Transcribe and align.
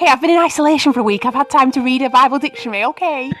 Okay, 0.00 0.12
I've 0.12 0.20
been 0.20 0.30
in 0.30 0.38
isolation 0.38 0.92
for 0.92 1.00
a 1.00 1.02
week. 1.02 1.26
I've 1.26 1.34
had 1.34 1.50
time 1.50 1.72
to 1.72 1.80
read 1.80 2.02
a 2.02 2.08
Bible 2.08 2.38
dictionary. 2.38 2.84
Okay. 2.84 3.32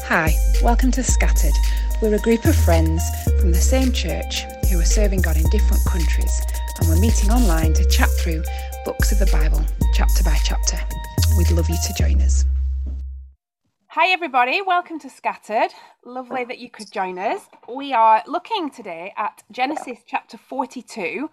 Hi, 0.00 0.34
welcome 0.64 0.90
to 0.90 1.04
Scattered. 1.04 1.52
We're 2.02 2.16
a 2.16 2.18
group 2.18 2.44
of 2.44 2.56
friends 2.56 3.04
from 3.40 3.52
the 3.52 3.60
same 3.60 3.92
church 3.92 4.42
who 4.68 4.80
are 4.80 4.84
serving 4.84 5.20
God 5.20 5.36
in 5.36 5.48
different 5.50 5.80
countries, 5.86 6.42
and 6.80 6.88
we're 6.88 6.98
meeting 6.98 7.30
online 7.30 7.72
to 7.74 7.84
chat 7.88 8.08
through 8.18 8.42
books 8.84 9.12
of 9.12 9.20
the 9.20 9.30
Bible, 9.30 9.64
chapter 9.94 10.24
by 10.24 10.36
chapter. 10.42 10.80
We'd 11.38 11.52
love 11.52 11.70
you 11.70 11.76
to 11.86 11.94
join 11.96 12.20
us. 12.20 12.44
Hi, 13.90 14.08
everybody. 14.10 14.60
Welcome 14.60 14.98
to 14.98 15.08
Scattered. 15.08 15.70
Lovely 16.04 16.44
that 16.46 16.58
you 16.58 16.68
could 16.68 16.90
join 16.90 17.16
us. 17.16 17.42
We 17.72 17.92
are 17.92 18.24
looking 18.26 18.70
today 18.70 19.14
at 19.16 19.44
Genesis 19.52 19.98
chapter 20.04 20.36
42, 20.36 21.30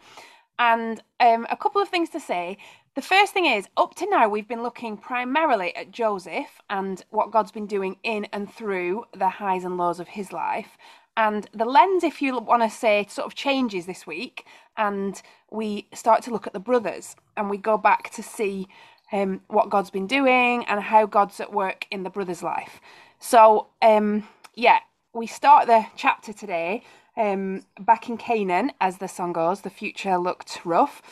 and 0.60 1.02
um, 1.20 1.48
a 1.50 1.57
couple 1.57 1.82
of 1.82 1.89
things 1.89 2.10
to 2.12 2.20
say. 2.20 2.57
The 2.96 3.02
first 3.02 3.34
thing 3.34 3.46
is, 3.46 3.66
up 3.78 3.96
to 3.96 4.09
now, 4.09 4.27
we've 4.27 4.48
been 4.48 4.62
looking 4.63 4.98
primarily 4.98 5.73
at 5.76 5.91
Joseph 5.91 6.59
and 6.70 7.04
what 7.12 7.32
God's 7.32 7.52
been 7.52 7.66
doing 7.68 7.98
in 8.04 8.26
and 8.34 8.52
through 8.54 9.05
the 9.16 9.30
highs 9.30 9.63
and 9.63 9.77
lows 9.77 9.99
of 9.99 10.09
his 10.09 10.34
life. 10.34 10.77
And 11.16 11.49
the 11.54 11.66
lens, 11.66 12.04
if 12.04 12.22
you 12.22 12.38
want 12.40 12.63
to 12.63 12.70
say, 12.70 13.05
sort 13.09 13.26
of 13.26 13.35
changes 13.35 13.85
this 13.85 14.05
week, 14.05 14.45
and 14.77 15.22
we 15.52 15.88
start 15.94 16.23
to 16.23 16.32
look 16.32 16.45
at 16.45 16.54
the 16.54 16.60
brothers 16.60 17.16
and 17.38 17.49
we 17.49 17.57
go 17.57 17.77
back 17.77 18.10
to 18.12 18.23
see 18.23 18.68
um, 19.12 19.41
what 19.48 19.70
God's 19.70 19.90
been 19.90 20.07
doing 20.07 20.66
and 20.66 20.82
how 20.82 21.05
God's 21.05 21.40
at 21.40 21.54
work 21.54 21.85
in 21.91 22.04
the 22.04 22.10
brother's 22.10 22.44
life. 22.44 22.80
So, 23.20 23.68
um, 23.82 24.27
yeah, 24.55 24.80
we 25.13 25.27
start 25.27 25.68
the 25.68 25.85
chapter 25.96 26.34
today 26.34 26.84
um, 27.20 27.64
back 27.80 28.09
in 28.09 28.18
Canaan, 28.18 28.72
as 28.82 28.98
the 28.98 29.08
song 29.08 29.34
goes. 29.34 29.62
The 29.62 29.70
future 29.70 30.18
looked 30.18 30.66
rough. 30.66 31.04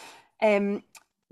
Um, 0.42 0.84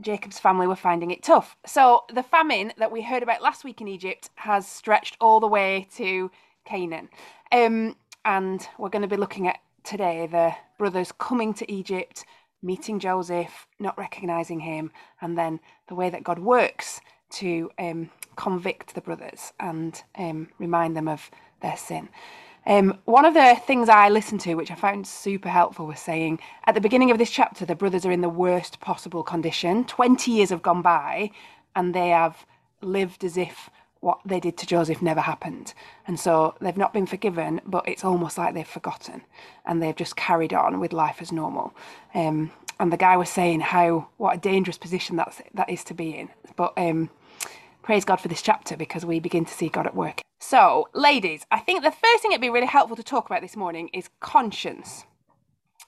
Jacob's 0.01 0.39
family 0.39 0.67
were 0.67 0.75
finding 0.75 1.09
it 1.09 1.23
tough. 1.23 1.55
So, 1.65 2.03
the 2.13 2.21
famine 2.21 2.73
that 2.77 2.91
we 2.91 3.01
heard 3.01 3.23
about 3.23 3.41
last 3.41 3.63
week 3.63 3.79
in 3.81 3.87
Egypt 3.87 4.29
has 4.35 4.67
stretched 4.67 5.15
all 5.21 5.39
the 5.39 5.47
way 5.47 5.87
to 5.95 6.29
Canaan. 6.65 7.09
Um, 7.51 7.95
and 8.25 8.67
we're 8.77 8.89
going 8.89 9.03
to 9.03 9.07
be 9.07 9.15
looking 9.15 9.47
at 9.47 9.59
today 9.83 10.27
the 10.27 10.53
brothers 10.77 11.13
coming 11.17 11.53
to 11.53 11.71
Egypt 11.71 12.25
meeting 12.61 12.99
Joseph, 12.99 13.67
not 13.79 13.97
recognizing 13.97 14.59
him, 14.61 14.91
and 15.21 15.37
then 15.37 15.59
the 15.87 15.95
way 15.95 16.09
that 16.09 16.23
God 16.23 16.39
works 16.39 16.99
to 17.29 17.69
um, 17.77 18.09
convict 18.35 18.95
the 18.95 19.01
brothers 19.01 19.53
and 19.59 20.03
um, 20.17 20.49
remind 20.57 20.97
them 20.97 21.07
of 21.07 21.29
their 21.61 21.77
sin. 21.77 22.09
Um, 22.67 22.99
one 23.05 23.25
of 23.25 23.33
the 23.33 23.55
things 23.67 23.89
I 23.89 24.09
listened 24.09 24.41
to, 24.41 24.55
which 24.55 24.71
I 24.71 24.75
found 24.75 25.05
super 25.05 25.49
helpful, 25.49 25.85
was 25.85 25.99
saying 25.99 26.39
at 26.65 26.73
the 26.75 26.81
beginning 26.81 27.11
of 27.11 27.17
this 27.17 27.29
chapter, 27.29 27.65
the 27.65 27.75
brothers 27.75 28.05
are 28.05 28.11
in 28.11 28.21
the 28.21 28.29
worst 28.29 28.79
possible 28.79 29.23
condition. 29.23 29.85
20 29.85 30.31
years 30.31 30.49
have 30.49 30.61
gone 30.61 30.81
by, 30.81 31.31
and 31.75 31.93
they 31.93 32.09
have 32.09 32.45
lived 32.81 33.23
as 33.23 33.37
if 33.37 33.69
what 33.99 34.19
they 34.25 34.39
did 34.39 34.57
to 34.57 34.67
Joseph 34.67 35.01
never 35.01 35.21
happened. 35.21 35.73
And 36.07 36.19
so 36.19 36.55
they've 36.61 36.77
not 36.77 36.93
been 36.93 37.07
forgiven, 37.07 37.61
but 37.65 37.87
it's 37.87 38.03
almost 38.03 38.37
like 38.37 38.53
they've 38.53 38.67
forgotten 38.67 39.23
and 39.65 39.81
they've 39.81 39.95
just 39.95 40.15
carried 40.15 40.53
on 40.53 40.79
with 40.79 40.93
life 40.93 41.21
as 41.21 41.31
normal. 41.31 41.73
Um, 42.13 42.51
and 42.79 42.91
the 42.91 42.97
guy 42.97 43.17
was 43.17 43.29
saying 43.29 43.61
how 43.61 44.09
what 44.17 44.35
a 44.35 44.39
dangerous 44.39 44.77
position 44.77 45.15
that's 45.15 45.41
that 45.53 45.69
is 45.69 45.83
to 45.85 45.93
be 45.93 46.17
in. 46.17 46.29
But 46.55 46.73
um, 46.77 47.09
praise 47.85 48.03
God 48.03 48.19
for 48.19 48.27
this 48.27 48.41
chapter 48.41 48.75
because 48.75 49.05
we 49.05 49.19
begin 49.19 49.45
to 49.45 49.53
see 49.53 49.69
God 49.69 49.85
at 49.85 49.95
work. 49.95 50.21
So, 50.39 50.89
ladies, 50.95 51.45
I 51.51 51.59
think 51.59 51.83
the 51.83 51.91
first 51.91 52.21
thing 52.21 52.31
it'd 52.31 52.41
be 52.41 52.49
really 52.49 52.65
helpful 52.65 52.95
to 52.95 53.03
talk 53.03 53.27
about 53.27 53.41
this 53.43 53.55
morning 53.55 53.89
is 53.93 54.09
conscience. 54.19 55.05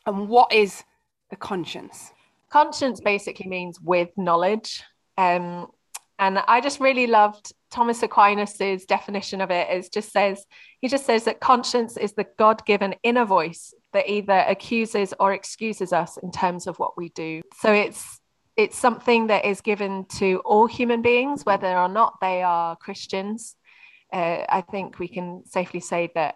And 0.05 0.29
what 0.29 0.53
is 0.53 0.83
the 1.31 1.35
conscience? 1.35 2.13
Conscience 2.49 3.01
basically 3.01 3.47
means 3.47 3.81
with 3.81 4.09
knowledge. 4.15 4.83
Um, 5.17 5.67
and 6.19 6.39
I 6.47 6.61
just 6.61 6.79
really 6.79 7.07
loved 7.07 7.51
Thomas 7.71 8.01
Aquinas's 8.03 8.85
definition 8.85 9.41
of 9.41 9.49
it. 9.49 9.67
It 9.69 9.91
just 9.91 10.11
says 10.11 10.45
he 10.79 10.87
just 10.87 11.05
says 11.05 11.23
that 11.25 11.39
conscience 11.39 11.97
is 11.97 12.13
the 12.13 12.27
God-given 12.37 12.93
inner 13.03 13.25
voice 13.25 13.73
that 13.93 14.07
either 14.07 14.45
accuses 14.47 15.15
or 15.19 15.33
excuses 15.33 15.91
us 15.93 16.17
in 16.17 16.31
terms 16.31 16.67
of 16.67 16.77
what 16.77 16.95
we 16.95 17.09
do. 17.09 17.41
So 17.59 17.73
it's 17.73 18.19
it's 18.57 18.77
something 18.77 19.27
that 19.27 19.45
is 19.45 19.61
given 19.61 20.05
to 20.17 20.41
all 20.43 20.65
human 20.65 21.03
beings, 21.03 21.45
whether 21.45 21.77
or 21.77 21.87
not 21.87 22.15
they 22.19 22.41
are 22.41 22.75
Christians. 22.75 23.55
Uh, 24.11 24.43
I 24.49 24.61
think 24.61 24.97
we 24.97 25.07
can 25.07 25.43
safely 25.45 25.79
say 25.79 26.11
that 26.15 26.35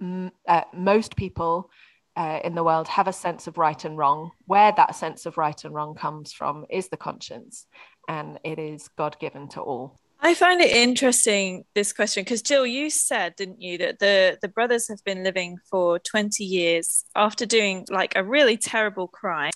m- 0.00 0.30
uh, 0.46 0.64
most 0.74 1.16
people 1.16 1.70
uh, 2.16 2.40
in 2.44 2.54
the 2.54 2.64
world 2.64 2.86
have 2.88 3.08
a 3.08 3.12
sense 3.12 3.46
of 3.46 3.56
right 3.56 3.82
and 3.82 3.96
wrong. 3.96 4.32
Where 4.44 4.72
that 4.72 4.94
sense 4.94 5.24
of 5.24 5.38
right 5.38 5.64
and 5.64 5.74
wrong 5.74 5.94
comes 5.94 6.32
from 6.32 6.66
is 6.68 6.88
the 6.88 6.96
conscience, 6.98 7.66
and 8.08 8.38
it 8.44 8.58
is 8.58 8.88
God 8.98 9.16
given 9.18 9.48
to 9.50 9.62
all. 9.62 9.98
I 10.20 10.34
find 10.34 10.60
it 10.60 10.72
interesting 10.72 11.64
this 11.74 11.92
question 11.92 12.24
because 12.24 12.42
Jill, 12.42 12.66
you 12.66 12.90
said, 12.90 13.36
didn't 13.36 13.62
you, 13.62 13.78
that 13.78 14.00
the 14.00 14.36
the 14.42 14.48
brothers 14.48 14.88
have 14.88 15.02
been 15.04 15.22
living 15.22 15.58
for 15.70 15.98
20 16.00 16.44
years 16.44 17.04
after 17.14 17.46
doing 17.46 17.86
like 17.88 18.14
a 18.16 18.24
really 18.24 18.58
terrible 18.58 19.08
crime. 19.08 19.52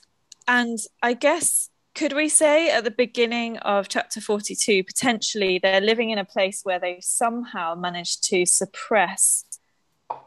And 0.47 0.79
I 1.03 1.15
guess 1.15 1.69
could 1.95 2.13
we 2.13 2.29
say 2.29 2.71
at 2.71 2.85
the 2.85 2.91
beginning 2.91 3.59
of 3.59 3.89
chapter 3.89 4.21
42 4.21 4.85
potentially 4.85 5.59
they're 5.59 5.81
living 5.81 6.11
in 6.11 6.19
a 6.19 6.25
place 6.25 6.61
where 6.63 6.79
they've 6.79 7.05
somehow 7.05 7.75
managed 7.75 8.25
to 8.25 8.47
suppress 8.47 9.45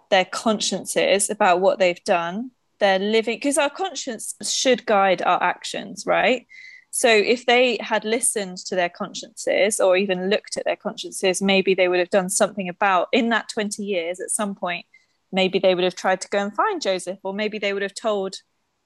their 0.09 0.25
consciences 0.25 1.29
about 1.29 1.61
what 1.61 1.79
they've 1.79 2.03
done. 2.03 2.51
They're 2.79 2.99
living 2.99 3.37
because 3.37 3.57
our 3.57 3.69
conscience 3.69 4.35
should 4.43 4.85
guide 4.85 5.21
our 5.21 5.41
actions, 5.41 6.05
right? 6.05 6.47
So 6.91 7.09
if 7.09 7.45
they 7.45 7.77
had 7.81 8.05
listened 8.05 8.57
to 8.67 8.75
their 8.75 8.89
consciences 8.89 9.79
or 9.79 9.97
even 9.97 10.29
looked 10.29 10.57
at 10.57 10.65
their 10.65 10.75
consciences, 10.77 11.41
maybe 11.41 11.73
they 11.73 11.87
would 11.87 11.99
have 11.99 12.09
done 12.09 12.29
something 12.29 12.69
about 12.69 13.09
in 13.11 13.29
that 13.29 13.49
20 13.49 13.83
years 13.83 14.19
at 14.19 14.29
some 14.29 14.55
point. 14.55 14.85
Maybe 15.31 15.59
they 15.59 15.75
would 15.75 15.83
have 15.83 15.95
tried 15.95 16.21
to 16.21 16.29
go 16.29 16.39
and 16.39 16.55
find 16.55 16.81
Joseph, 16.81 17.19
or 17.23 17.33
maybe 17.33 17.59
they 17.59 17.73
would 17.73 17.81
have 17.81 17.93
told 17.93 18.37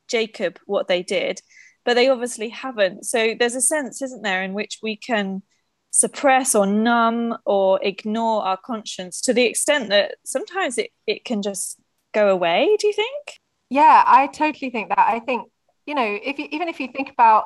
Jacob 0.08 0.60
what 0.66 0.88
they 0.88 1.04
did, 1.04 1.42
but 1.90 1.96
they 1.96 2.08
obviously 2.08 2.50
haven't. 2.50 3.04
So 3.04 3.34
there's 3.34 3.56
a 3.56 3.62
sense, 3.62 4.04
isn't 4.04 4.22
there, 4.22 4.44
in 4.44 4.54
which 4.54 4.78
we 4.84 4.96
can 4.96 5.42
suppress 5.90 6.54
or 6.54 6.68
numb 6.68 7.36
or 7.48 7.80
ignore 7.82 8.44
our 8.44 8.60
conscience 8.64 9.22
to 9.22 9.34
the 9.34 9.46
extent 9.46 9.90
that 9.90 10.18
sometimes 10.24 10.78
it, 10.78 10.92
it 11.08 11.26
can 11.26 11.42
just 11.42 11.80
go 12.14 12.30
away. 12.30 12.78
Do 12.80 12.86
you 12.86 12.94
think? 12.94 13.40
Yeah, 13.72 14.04
I 14.06 14.28
totally 14.28 14.70
think 14.70 14.90
that. 14.90 15.00
I 15.00 15.18
think 15.18 15.50
you 15.88 15.96
know, 15.96 16.20
if 16.24 16.38
you, 16.38 16.48
even 16.52 16.68
if 16.68 16.80
you 16.80 16.90
think 16.90 17.10
about 17.10 17.46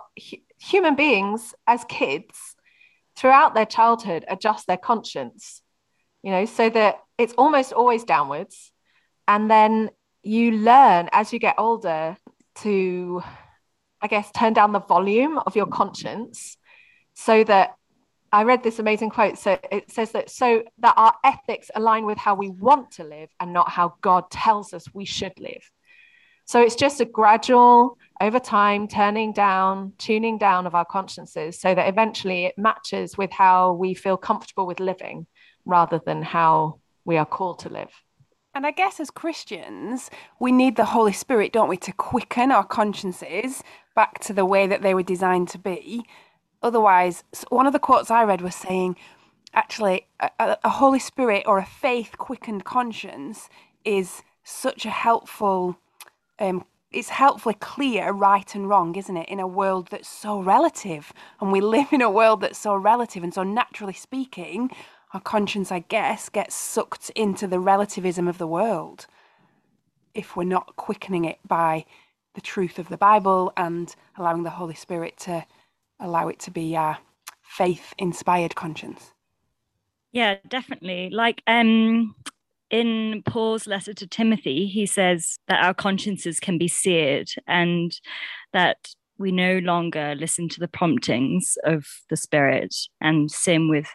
human 0.59 0.97
beings 0.97 1.55
as 1.65 1.85
kids 1.85 2.57
throughout 3.15 3.55
their 3.55 3.65
childhood 3.65 4.25
adjust 4.27 4.67
their 4.67 4.75
conscience, 4.75 5.61
you 6.21 6.31
know, 6.31 6.43
so 6.43 6.69
that 6.69 6.97
it's 7.17 7.33
almost 7.37 7.71
always 7.71 8.03
downwards. 8.03 8.73
And 9.25 9.49
then 9.49 9.89
you 10.21 10.51
learn 10.51 11.07
as 11.13 11.31
you 11.31 11.39
get 11.39 11.55
older 11.57 12.17
to, 12.55 13.23
I 14.03 14.07
guess, 14.07 14.29
turn 14.31 14.53
down 14.53 14.73
the 14.73 14.81
volume 14.81 15.39
of 15.39 15.55
your 15.55 15.65
mm-hmm. 15.65 15.75
conscience 15.75 16.57
so 17.13 17.43
that 17.45 17.75
I 18.31 18.43
read 18.43 18.63
this 18.63 18.79
amazing 18.79 19.11
quote. 19.11 19.37
So 19.37 19.57
it 19.71 19.91
says 19.91 20.11
that 20.11 20.29
so 20.29 20.63
that 20.79 20.95
our 20.97 21.13
ethics 21.23 21.71
align 21.73 22.05
with 22.05 22.17
how 22.17 22.35
we 22.35 22.49
want 22.49 22.91
to 22.93 23.03
live 23.03 23.29
and 23.39 23.53
not 23.53 23.69
how 23.69 23.93
God 24.01 24.29
tells 24.29 24.73
us 24.73 24.93
we 24.93 25.05
should 25.05 25.39
live. 25.39 25.63
So 26.45 26.59
it's 26.59 26.75
just 26.75 26.99
a 26.99 27.05
gradual, 27.05 27.97
over 28.19 28.39
time, 28.39 28.87
turning 28.89 29.31
down, 29.31 29.93
tuning 29.97 30.37
down 30.37 30.67
of 30.67 30.75
our 30.75 30.83
consciences 30.83 31.61
so 31.61 31.73
that 31.73 31.87
eventually 31.87 32.45
it 32.45 32.57
matches 32.57 33.17
with 33.17 33.31
how 33.31 33.73
we 33.73 33.93
feel 33.93 34.17
comfortable 34.17 34.67
with 34.67 34.81
living 34.81 35.25
rather 35.63 36.01
than 36.05 36.21
how 36.21 36.79
we 37.05 37.15
are 37.17 37.25
called 37.25 37.59
to 37.59 37.69
live. 37.69 37.91
And 38.55 38.67
I 38.67 38.71
guess 38.71 38.99
as 38.99 39.09
Christians, 39.09 40.11
we 40.39 40.51
need 40.51 40.75
the 40.75 40.85
Holy 40.85 41.13
Spirit, 41.13 41.51
don't 41.51 41.69
we, 41.69 41.77
to 41.77 41.91
quicken 41.91 42.51
our 42.51 42.63
consciences 42.63 43.63
back 43.95 44.19
to 44.19 44.33
the 44.33 44.45
way 44.45 44.67
that 44.67 44.81
they 44.81 44.93
were 44.93 45.03
designed 45.03 45.49
to 45.49 45.57
be. 45.57 46.05
Otherwise, 46.61 47.23
one 47.49 47.65
of 47.65 47.73
the 47.73 47.79
quotes 47.79 48.11
I 48.11 48.23
read 48.23 48.41
was 48.41 48.55
saying, 48.55 48.95
actually, 49.53 50.07
a, 50.19 50.57
a 50.63 50.69
Holy 50.69 50.99
Spirit 50.99 51.43
or 51.47 51.57
a 51.57 51.65
faith 51.65 52.17
quickened 52.17 52.63
conscience 52.63 53.49
is 53.83 54.21
such 54.43 54.85
a 54.85 54.89
helpful 54.89 55.77
um, 56.39 56.65
it's 56.93 57.09
helpfully 57.09 57.55
clear 57.55 58.11
right 58.11 58.53
and 58.53 58.69
wrong, 58.69 58.95
isn't 58.95 59.17
it, 59.17 59.27
in 59.27 59.39
a 59.39 59.47
world 59.47 59.87
that's 59.89 60.07
so 60.07 60.39
relative. 60.39 61.11
And 61.41 61.51
we 61.51 61.59
live 61.59 61.91
in 61.91 62.01
a 62.01 62.09
world 62.09 62.41
that's 62.41 62.59
so 62.59 62.75
relative. 62.75 63.23
And 63.23 63.33
so, 63.33 63.43
naturally 63.43 63.93
speaking, 63.93 64.69
our 65.13 65.21
conscience, 65.21 65.71
I 65.71 65.79
guess, 65.79 66.29
gets 66.29 66.55
sucked 66.55 67.11
into 67.11 67.47
the 67.47 67.59
relativism 67.59 68.27
of 68.27 68.37
the 68.37 68.47
world 68.47 69.05
if 70.13 70.35
we're 70.35 70.43
not 70.43 70.75
quickening 70.75 71.25
it 71.25 71.39
by 71.47 71.85
the 72.33 72.41
truth 72.41 72.79
of 72.79 72.89
the 72.89 72.97
Bible 72.97 73.53
and 73.55 73.95
allowing 74.17 74.43
the 74.43 74.49
Holy 74.49 74.73
Spirit 74.73 75.17
to 75.17 75.45
allow 75.99 76.27
it 76.27 76.39
to 76.39 76.51
be 76.51 76.75
our 76.75 76.97
faith 77.41 77.93
inspired 77.97 78.55
conscience. 78.55 79.11
Yeah, 80.11 80.37
definitely. 80.47 81.09
Like, 81.11 81.41
um, 81.47 82.15
in 82.69 83.21
Paul's 83.25 83.67
letter 83.67 83.93
to 83.93 84.07
Timothy, 84.07 84.67
he 84.67 84.85
says 84.87 85.37
that 85.47 85.63
our 85.63 85.73
consciences 85.73 86.39
can 86.39 86.57
be 86.57 86.67
seared 86.67 87.29
and 87.47 87.99
that 88.51 88.77
we 89.19 89.31
no 89.31 89.59
longer 89.59 90.15
listen 90.15 90.49
to 90.49 90.59
the 90.59 90.67
promptings 90.67 91.55
of 91.63 91.85
the 92.09 92.17
spirit 92.17 92.75
and 92.99 93.31
sin 93.31 93.69
with 93.69 93.87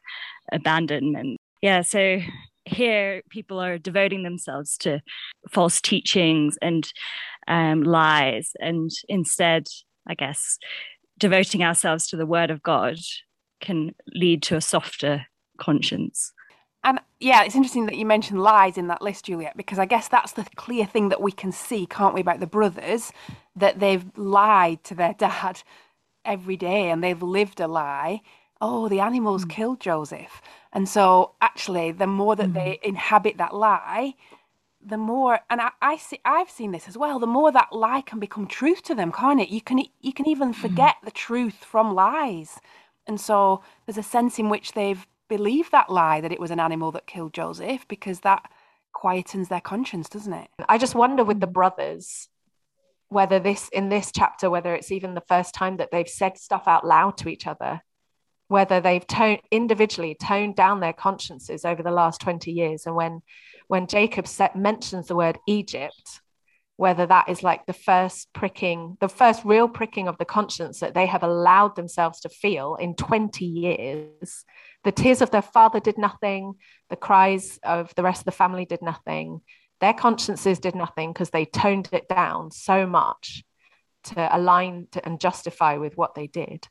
abandonment. 0.52 1.38
Yeah, 1.62 1.82
so 1.82 2.20
here 2.64 3.22
people 3.30 3.60
are 3.60 3.78
devoting 3.78 4.22
themselves 4.22 4.76
to 4.78 5.00
false 5.50 5.80
teachings 5.80 6.58
and 6.60 6.90
um, 7.46 7.82
lies, 7.82 8.52
and 8.60 8.90
instead, 9.08 9.66
I 10.06 10.14
guess, 10.14 10.58
devoting 11.18 11.64
ourselves 11.64 12.06
to 12.08 12.16
the 12.16 12.26
word 12.26 12.50
of 12.50 12.62
God 12.62 12.98
can 13.60 13.94
lead 14.14 14.42
to 14.44 14.56
a 14.56 14.60
softer 14.60 15.26
conscience. 15.58 16.32
And 16.84 17.00
yeah, 17.18 17.42
it's 17.42 17.56
interesting 17.56 17.86
that 17.86 17.96
you 17.96 18.06
mentioned 18.06 18.40
lies 18.40 18.78
in 18.78 18.86
that 18.86 19.02
list, 19.02 19.24
Juliet, 19.24 19.56
because 19.56 19.78
I 19.78 19.84
guess 19.84 20.08
that's 20.08 20.32
the 20.32 20.46
clear 20.56 20.86
thing 20.86 21.08
that 21.08 21.20
we 21.20 21.32
can 21.32 21.50
see, 21.50 21.86
can't 21.86 22.14
we, 22.14 22.20
about 22.20 22.40
the 22.40 22.46
brothers, 22.46 23.12
that 23.56 23.80
they've 23.80 24.04
lied 24.16 24.84
to 24.84 24.94
their 24.94 25.14
dad 25.18 25.62
every 26.24 26.56
day 26.56 26.90
and 26.90 27.02
they've 27.02 27.22
lived 27.22 27.60
a 27.60 27.66
lie. 27.66 28.20
Oh, 28.60 28.88
the 28.88 29.00
animals 29.00 29.44
mm. 29.44 29.50
killed 29.50 29.80
Joseph. 29.80 30.42
And 30.72 30.88
so 30.88 31.34
actually, 31.40 31.92
the 31.92 32.06
more 32.06 32.36
that 32.36 32.50
mm. 32.50 32.54
they 32.54 32.78
inhabit 32.82 33.38
that 33.38 33.54
lie, 33.54 34.14
the 34.84 34.96
more 34.96 35.40
and 35.50 35.60
I, 35.60 35.70
I 35.82 35.96
see 35.96 36.20
I've 36.24 36.50
seen 36.50 36.70
this 36.72 36.88
as 36.88 36.96
well, 36.96 37.18
the 37.18 37.26
more 37.26 37.52
that 37.52 37.72
lie 37.72 38.00
can 38.00 38.18
become 38.18 38.46
truth 38.46 38.82
to 38.84 38.94
them, 38.94 39.12
can't 39.12 39.40
it? 39.40 39.48
You 39.48 39.60
can 39.60 39.82
you 40.00 40.12
can 40.12 40.28
even 40.28 40.52
mm. 40.52 40.56
forget 40.56 40.96
mm. 41.00 41.04
the 41.04 41.10
truth 41.10 41.64
from 41.64 41.94
lies. 41.94 42.58
And 43.06 43.20
so 43.20 43.62
there's 43.86 43.98
a 43.98 44.02
sense 44.02 44.38
in 44.38 44.48
which 44.48 44.72
they've 44.72 45.06
believed 45.28 45.72
that 45.72 45.90
lie 45.90 46.20
that 46.20 46.32
it 46.32 46.40
was 46.40 46.50
an 46.50 46.60
animal 46.60 46.92
that 46.92 47.06
killed 47.06 47.32
Joseph 47.32 47.86
because 47.88 48.20
that 48.20 48.50
quietens 48.94 49.48
their 49.48 49.60
conscience, 49.60 50.08
doesn't 50.08 50.32
it? 50.32 50.48
I 50.68 50.78
just 50.78 50.94
wonder 50.94 51.24
with 51.24 51.40
the 51.40 51.46
brothers 51.46 52.28
whether 53.08 53.38
this 53.38 53.68
in 53.72 53.88
this 53.88 54.12
chapter 54.14 54.50
whether 54.50 54.74
it's 54.74 54.92
even 54.92 55.14
the 55.14 55.22
first 55.22 55.54
time 55.54 55.78
that 55.78 55.90
they've 55.90 56.08
said 56.08 56.36
stuff 56.36 56.64
out 56.66 56.86
loud 56.86 57.16
to 57.16 57.28
each 57.28 57.46
other 57.46 57.80
whether 58.48 58.80
they've 58.80 59.06
toned 59.06 59.40
individually 59.50 60.16
toned 60.20 60.56
down 60.56 60.80
their 60.80 60.92
consciences 60.92 61.64
over 61.64 61.82
the 61.82 61.90
last 61.90 62.20
20 62.20 62.50
years 62.50 62.86
and 62.86 62.94
when 62.94 63.20
when 63.68 63.86
jacob 63.86 64.26
set, 64.26 64.56
mentions 64.56 65.06
the 65.06 65.16
word 65.16 65.38
egypt 65.46 66.20
whether 66.78 67.06
that 67.06 67.28
is 67.28 67.42
like 67.42 67.66
the 67.66 67.72
first 67.72 68.32
pricking, 68.32 68.96
the 69.00 69.08
first 69.08 69.44
real 69.44 69.68
pricking 69.68 70.06
of 70.06 70.16
the 70.16 70.24
conscience 70.24 70.78
that 70.78 70.94
they 70.94 71.06
have 71.06 71.24
allowed 71.24 71.74
themselves 71.74 72.20
to 72.20 72.28
feel 72.28 72.76
in 72.76 72.94
20 72.94 73.44
years. 73.44 74.44
The 74.84 74.92
tears 74.92 75.20
of 75.20 75.32
their 75.32 75.42
father 75.42 75.80
did 75.80 75.98
nothing, 75.98 76.54
the 76.88 76.94
cries 76.94 77.58
of 77.64 77.92
the 77.96 78.04
rest 78.04 78.20
of 78.20 78.26
the 78.26 78.30
family 78.30 78.64
did 78.64 78.80
nothing. 78.80 79.40
Their 79.80 79.92
consciences 79.92 80.60
did 80.60 80.76
nothing 80.76 81.12
because 81.12 81.30
they 81.30 81.46
toned 81.46 81.88
it 81.90 82.08
down 82.08 82.52
so 82.52 82.86
much 82.86 83.42
to 84.04 84.36
align 84.36 84.86
to, 84.92 85.04
and 85.04 85.20
justify 85.20 85.78
with 85.78 85.96
what 85.96 86.14
they 86.14 86.28
did. 86.28 86.68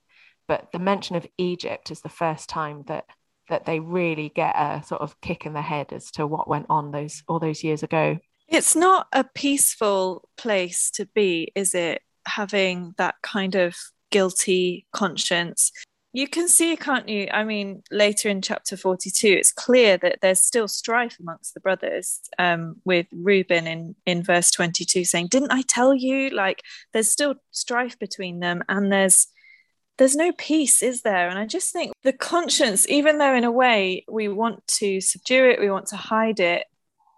But 0.48 0.72
the 0.72 0.80
mention 0.80 1.16
of 1.16 1.28
Egypt 1.38 1.92
is 1.92 2.02
the 2.02 2.10
first 2.10 2.50
time 2.50 2.84
that 2.88 3.06
that 3.50 3.66
they 3.66 3.80
really 3.80 4.30
get 4.30 4.56
a 4.56 4.84
sort 4.86 5.02
of 5.02 5.20
kick 5.22 5.46
in 5.46 5.54
the 5.54 5.62
head 5.62 5.94
as 5.94 6.12
to 6.12 6.28
what 6.28 6.50
went 6.50 6.66
on 6.70 6.92
those 6.92 7.24
all 7.28 7.40
those 7.40 7.64
years 7.64 7.84
ago. 7.84 8.18
It's 8.48 8.76
not 8.76 9.08
a 9.12 9.24
peaceful 9.24 10.30
place 10.38 10.90
to 10.92 11.06
be, 11.06 11.52
is 11.56 11.76
it? 11.76 12.02
Having 12.26 12.96
that 12.98 13.16
kind 13.22 13.56
of 13.56 13.76
guilty 14.10 14.86
conscience. 14.94 15.72
You 16.14 16.28
can 16.28 16.48
see, 16.48 16.76
can't 16.78 17.08
you? 17.10 17.28
I 17.32 17.44
mean, 17.44 17.84
later 17.92 18.30
in 18.30 18.42
chapter 18.42 18.76
42, 18.78 19.28
it's 19.28 19.52
clear 19.52 19.98
that 19.98 20.20
there's 20.22 20.42
still 20.42 20.68
strife 20.68 21.18
amongst 21.20 21.54
the 21.54 21.60
brothers, 21.60 22.22
um, 22.40 22.78
with 22.86 23.06
Reuben 23.12 23.68
in, 23.68 23.96
in 24.06 24.24
verse 24.24 24.50
22 24.52 25.04
saying, 25.04 25.28
Didn't 25.28 25.52
I 25.52 25.62
tell 25.68 25.94
you? 25.94 26.30
Like, 26.30 26.64
there's 26.94 27.12
still 27.12 27.36
strife 27.52 28.00
between 28.00 28.40
them, 28.40 28.64
and 28.68 28.92
there's 28.92 29.28
there's 29.98 30.16
no 30.16 30.32
peace, 30.32 30.84
is 30.84 31.02
there? 31.02 31.28
And 31.30 31.40
I 31.40 31.46
just 31.46 31.74
think 31.74 31.94
the 32.04 32.14
conscience, 32.14 32.88
even 32.90 33.18
though 33.18 33.34
in 33.34 33.44
a 33.44 33.52
way 33.52 34.06
we 34.08 34.28
want 34.28 34.66
to 34.80 35.02
subdue 35.02 35.46
it, 35.46 35.60
we 35.60 35.72
want 35.72 35.88
to 35.88 35.96
hide 35.96 36.40
it, 36.40 36.66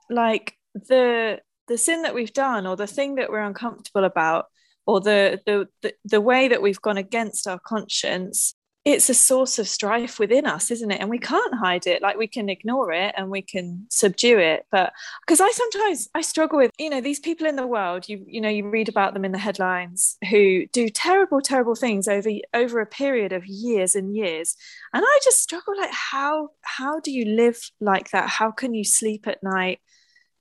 like 0.10 0.56
the 0.74 1.40
the 1.68 1.78
sin 1.78 2.02
that 2.02 2.16
we've 2.16 2.34
done 2.34 2.66
or 2.66 2.76
the 2.76 2.88
thing 2.88 3.16
that 3.16 3.30
we're 3.30 3.42
uncomfortable 3.42 4.04
about 4.04 4.46
or 4.86 5.00
the 5.02 5.40
the 5.46 5.68
the, 5.82 5.94
the 6.06 6.22
way 6.22 6.48
that 6.48 6.62
we've 6.62 6.82
gone 6.82 6.98
against 6.98 7.48
our 7.48 7.60
conscience 7.60 8.56
it's 8.90 9.10
a 9.10 9.14
source 9.14 9.60
of 9.60 9.68
strife 9.68 10.20
within 10.20 10.46
us 10.46 10.72
isn't 10.72 10.92
it? 10.92 11.02
And 11.02 11.10
we 11.10 11.20
can't 11.20 11.54
hide 11.56 11.88
it. 11.88 12.02
Like 12.02 12.18
we 12.18 12.28
can 12.28 12.50
ignore 12.50 12.92
it 12.92 13.14
and 13.18 13.30
we 13.30 13.42
can 13.42 13.86
subdue 13.90 14.40
it. 14.40 14.66
But 14.72 14.94
because 15.22 15.42
i 15.42 15.50
sometimes 15.52 16.10
i 16.16 16.22
struggle 16.22 16.58
with 16.58 16.72
you 16.78 16.90
know 16.90 17.02
these 17.02 17.20
people 17.20 17.48
in 17.48 17.56
the 17.56 17.68
world 17.68 18.08
you 18.08 18.24
you 18.28 18.42
know 18.42 18.50
you 18.50 18.70
read 18.70 18.90
about 18.90 19.14
them 19.14 19.26
in 19.26 19.32
the 19.32 19.38
headlines 19.38 20.18
who 20.30 20.66
do 20.68 20.90
terrible 20.90 21.42
terrible 21.42 21.76
things 21.76 22.08
over 22.08 22.30
over 22.54 22.80
a 22.80 22.86
period 22.86 23.34
of 23.34 23.46
years 23.46 23.96
and 23.96 24.16
years. 24.16 24.56
And 24.94 25.04
i 25.06 25.20
just 25.24 25.42
struggle 25.42 25.78
like 25.78 25.92
how 25.92 26.50
how 26.64 27.00
do 27.00 27.12
you 27.12 27.26
live 27.26 27.60
like 27.80 28.12
that? 28.12 28.30
How 28.30 28.52
can 28.52 28.74
you 28.74 28.84
sleep 28.84 29.28
at 29.28 29.44
night? 29.44 29.80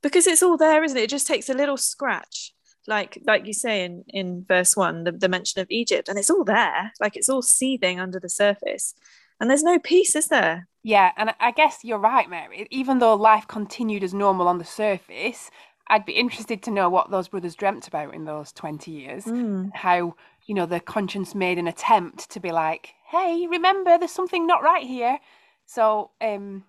Because 0.02 0.26
it's 0.26 0.42
all 0.42 0.56
there, 0.56 0.84
isn't 0.84 0.96
it? 0.96 1.04
It 1.04 1.10
just 1.10 1.26
takes 1.26 1.48
a 1.48 1.54
little 1.54 1.76
scratch, 1.76 2.54
like 2.88 3.22
like 3.26 3.46
you 3.46 3.52
say 3.52 3.84
in 3.84 4.04
in 4.08 4.44
verse 4.48 4.76
one, 4.76 5.04
the, 5.04 5.12
the 5.12 5.28
mention 5.28 5.60
of 5.60 5.70
Egypt, 5.70 6.08
and 6.08 6.18
it's 6.18 6.30
all 6.30 6.44
there, 6.44 6.92
like 7.00 7.16
it's 7.16 7.28
all 7.28 7.42
seething 7.42 8.00
under 8.00 8.18
the 8.18 8.28
surface, 8.28 8.94
and 9.40 9.48
there's 9.48 9.62
no 9.62 9.78
peace, 9.78 10.16
is 10.16 10.28
there? 10.28 10.66
Yeah, 10.82 11.12
and 11.16 11.34
I 11.38 11.50
guess 11.50 11.80
you're 11.84 11.98
right, 11.98 12.28
Mary. 12.28 12.66
Even 12.70 12.98
though 12.98 13.14
life 13.14 13.46
continued 13.46 14.02
as 14.02 14.14
normal 14.14 14.48
on 14.48 14.58
the 14.58 14.64
surface, 14.64 15.50
I'd 15.88 16.06
be 16.06 16.12
interested 16.12 16.62
to 16.62 16.70
know 16.70 16.88
what 16.88 17.10
those 17.10 17.28
brothers 17.28 17.54
dreamt 17.54 17.88
about 17.88 18.14
in 18.14 18.24
those 18.24 18.52
20 18.52 18.90
years. 18.90 19.24
Mm. 19.24 19.70
How, 19.74 20.14
you 20.46 20.54
know, 20.54 20.66
the 20.66 20.80
conscience 20.80 21.34
made 21.34 21.58
an 21.58 21.68
attempt 21.68 22.30
to 22.30 22.40
be 22.40 22.52
like, 22.52 22.94
hey, 23.06 23.46
remember, 23.48 23.98
there's 23.98 24.12
something 24.12 24.46
not 24.46 24.62
right 24.62 24.86
here. 24.86 25.18
So, 25.66 26.10
um, 26.20 26.64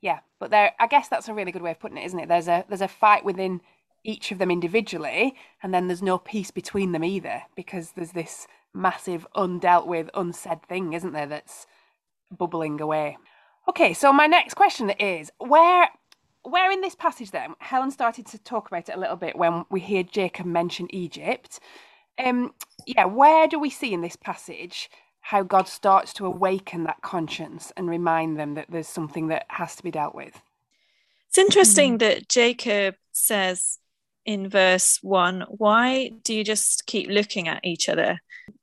yeah, 0.00 0.20
but 0.38 0.50
there, 0.50 0.72
I 0.78 0.86
guess 0.86 1.08
that's 1.08 1.28
a 1.28 1.34
really 1.34 1.52
good 1.52 1.62
way 1.62 1.72
of 1.72 1.80
putting 1.80 1.98
it, 1.98 2.06
isn't 2.06 2.18
it? 2.18 2.28
There's 2.28 2.48
a 2.48 2.64
there's 2.68 2.80
a 2.80 2.88
fight 2.88 3.24
within 3.24 3.60
each 4.04 4.32
of 4.32 4.38
them 4.38 4.50
individually, 4.50 5.34
and 5.62 5.72
then 5.72 5.86
there's 5.86 6.02
no 6.02 6.18
peace 6.18 6.50
between 6.50 6.92
them 6.92 7.04
either, 7.04 7.42
because 7.54 7.92
there's 7.92 8.12
this 8.12 8.46
massive 8.72 9.26
undealt 9.36 9.86
with, 9.86 10.10
unsaid 10.14 10.62
thing, 10.62 10.92
isn't 10.92 11.12
there? 11.12 11.26
That's 11.26 11.66
bubbling 12.30 12.80
away. 12.80 13.18
Okay, 13.68 13.92
so 13.94 14.12
my 14.12 14.26
next 14.26 14.54
question 14.54 14.90
is 14.90 15.30
where 15.38 15.88
where 16.42 16.70
in 16.70 16.80
this 16.80 16.94
passage 16.94 17.32
then 17.32 17.54
Helen 17.58 17.90
started 17.90 18.24
to 18.26 18.38
talk 18.38 18.68
about 18.68 18.88
it 18.88 18.94
a 18.94 18.98
little 18.98 19.16
bit 19.16 19.36
when 19.36 19.66
we 19.70 19.78
hear 19.80 20.02
Jacob 20.02 20.46
mention 20.46 20.92
Egypt. 20.94 21.60
Um, 22.18 22.54
yeah, 22.86 23.04
where 23.04 23.46
do 23.46 23.58
we 23.58 23.68
see 23.68 23.92
in 23.92 24.00
this 24.00 24.16
passage 24.16 24.88
how 25.20 25.42
God 25.42 25.68
starts 25.68 26.12
to 26.14 26.26
awaken 26.26 26.84
that 26.84 27.02
conscience 27.02 27.72
and 27.76 27.88
remind 27.88 28.38
them 28.38 28.54
that 28.54 28.66
there's 28.70 28.88
something 28.88 29.28
that 29.28 29.46
has 29.48 29.76
to 29.76 29.82
be 29.82 29.90
dealt 29.90 30.14
with. 30.14 30.40
It's 31.28 31.38
interesting 31.38 31.98
that 31.98 32.28
Jacob 32.28 32.96
says 33.12 33.78
in 34.30 34.48
verse 34.48 34.98
1, 35.02 35.44
why 35.48 36.10
do 36.22 36.34
you 36.34 36.44
just 36.44 36.86
keep 36.86 37.08
looking 37.08 37.48
at 37.48 37.64
each 37.64 37.88
other? 37.88 38.18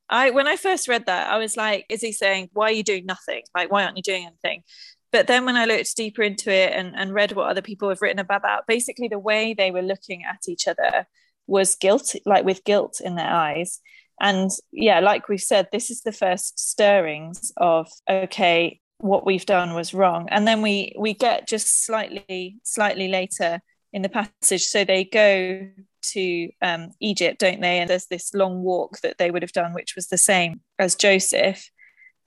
I 0.10 0.32
when 0.32 0.48
I 0.48 0.56
first 0.56 0.88
read 0.88 1.06
that, 1.08 1.30
I 1.30 1.38
was 1.38 1.58
like, 1.58 1.86
is 1.90 2.02
he 2.02 2.12
saying, 2.12 2.50
why 2.54 2.70
are 2.70 2.74
you 2.74 2.84
doing 2.84 3.06
nothing? 3.06 3.42
Like, 3.54 3.72
why 3.72 3.84
aren't 3.84 3.98
you 3.98 4.04
doing 4.04 4.26
anything? 4.26 4.64
But 5.12 5.28
then 5.28 5.46
when 5.46 5.56
I 5.56 5.66
looked 5.66 5.96
deeper 5.96 6.22
into 6.22 6.52
it 6.52 6.74
and, 6.74 6.94
and 6.96 7.14
read 7.14 7.32
what 7.34 7.50
other 7.50 7.62
people 7.62 7.90
have 7.90 8.02
written 8.02 8.20
about 8.20 8.44
that, 8.44 8.68
basically 8.68 9.08
the 9.08 9.20
way 9.20 9.54
they 9.54 9.72
were 9.72 9.82
looking 9.82 10.24
at 10.24 10.44
each 10.48 10.68
other 10.68 11.08
was 11.48 11.76
guilt, 11.76 12.14
like 12.26 12.46
with 12.46 12.64
guilt 12.64 13.02
in 13.04 13.16
their 13.16 13.30
eyes 13.30 13.80
and 14.20 14.52
yeah 14.72 15.00
like 15.00 15.30
we've 15.30 15.42
said 15.42 15.68
this 15.72 15.90
is 15.90 16.02
the 16.02 16.12
first 16.12 16.60
stirrings 16.60 17.52
of 17.58 17.90
okay 18.10 18.80
what 19.00 19.26
we've 19.26 19.46
done 19.46 19.74
was 19.74 19.94
wrong 19.94 20.28
and 20.32 20.48
then 20.48 20.62
we 20.62 20.94
we 20.98 21.14
get 21.14 21.48
just 21.48 21.86
slightly 21.86 22.58
slightly 22.64 23.08
later 23.08 23.62
in 23.94 24.02
the 24.02 24.10
passage. 24.10 24.66
So 24.66 24.84
they 24.84 25.04
go 25.04 25.70
to 26.14 26.50
um, 26.62 26.92
egypt 27.00 27.40
don't 27.40 27.62
they? 27.62 27.80
And 27.80 27.90
there's 27.90 28.06
this 28.06 28.34
long 28.34 28.62
walk 28.62 29.00
that 29.02 29.18
they 29.18 29.32
would 29.32 29.42
have 29.42 29.52
done 29.52 29.74
which 29.74 29.96
was 29.96 30.08
the 30.08 30.18
same 30.18 30.62
as 30.80 30.96
joseph. 30.96 31.70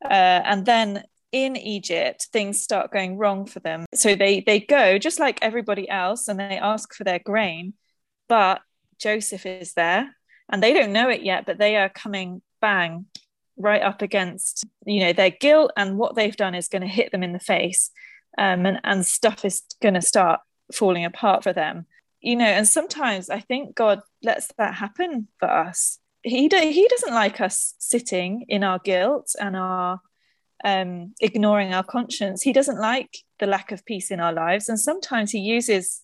Uh, 0.05 0.43
and 0.45 0.67
then 0.67 1.05
in 1.33 1.57
egypt 1.57 2.29
things 2.33 2.61
start 2.61 2.93
going 2.93 3.17
wrong 3.17 3.47
for 3.47 3.61
them. 3.61 3.87
So 3.95 4.15
they 4.15 4.41
they 4.41 4.61
go 4.61 4.99
just 4.99 5.21
like 5.21 5.39
everybody 5.43 5.89
else 5.89 6.29
and 6.29 6.39
they 6.39 6.59
ask 6.59 6.95
for 6.95 7.05
their 7.05 7.21
grain 7.21 7.75
but 8.29 8.61
joseph 8.99 9.47
is 9.47 9.73
there 9.75 10.15
and 10.51 10.63
they 10.63 10.73
don't 10.73 10.93
know 10.93 11.09
it 11.09 11.23
yet 11.23 11.47
but 11.47 11.59
they 11.59 11.77
are 11.77 11.89
coming 11.89 12.43
bang 12.61 13.07
right 13.57 13.83
up 13.83 14.03
against 14.03 14.65
you 14.87 15.01
know 15.01 15.13
their 15.13 15.31
guilt 15.31 15.73
and 15.77 15.99
what 15.99 16.15
they've 16.15 16.37
done 16.37 16.55
is 16.55 16.69
going 16.69 16.83
to 16.83 16.89
hit 16.89 17.13
them 17.13 17.23
in 17.23 17.33
the 17.33 17.41
face 17.41 17.91
um, 18.39 18.65
and, 18.67 18.81
and 18.85 19.07
stuff 19.07 19.45
is 19.45 19.63
going 19.83 19.95
to 19.95 20.03
start 20.03 20.41
falling 20.75 21.05
apart 21.05 21.43
for 21.43 21.53
them 21.53 21.87
you 22.21 22.37
know 22.37 22.45
and 22.45 22.67
sometimes 22.67 23.31
i 23.31 23.41
think 23.41 23.75
god 23.75 24.01
lets 24.23 24.49
that 24.59 24.75
happen 24.75 25.29
for 25.39 25.51
us 25.51 25.99
he 26.23 26.49
do, 26.49 26.59
he 26.59 26.87
doesn't 26.89 27.15
like 27.15 27.41
us 27.41 27.75
sitting 27.79 28.45
in 28.49 28.63
our 28.63 28.79
guilt 28.79 29.35
and 29.41 29.57
our 29.57 30.01
um, 30.63 31.15
ignoring 31.21 31.73
our 31.73 31.83
conscience 31.83 32.43
he 32.43 32.53
doesn't 32.53 32.79
like 32.79 33.17
the 33.39 33.47
lack 33.47 33.73
of 33.73 33.87
peace 33.87 34.11
in 34.11 34.21
our 34.21 34.33
lives 34.33 34.69
and 34.69 34.79
sometimes 34.79 35.31
he 35.31 35.39
uses 35.39 36.03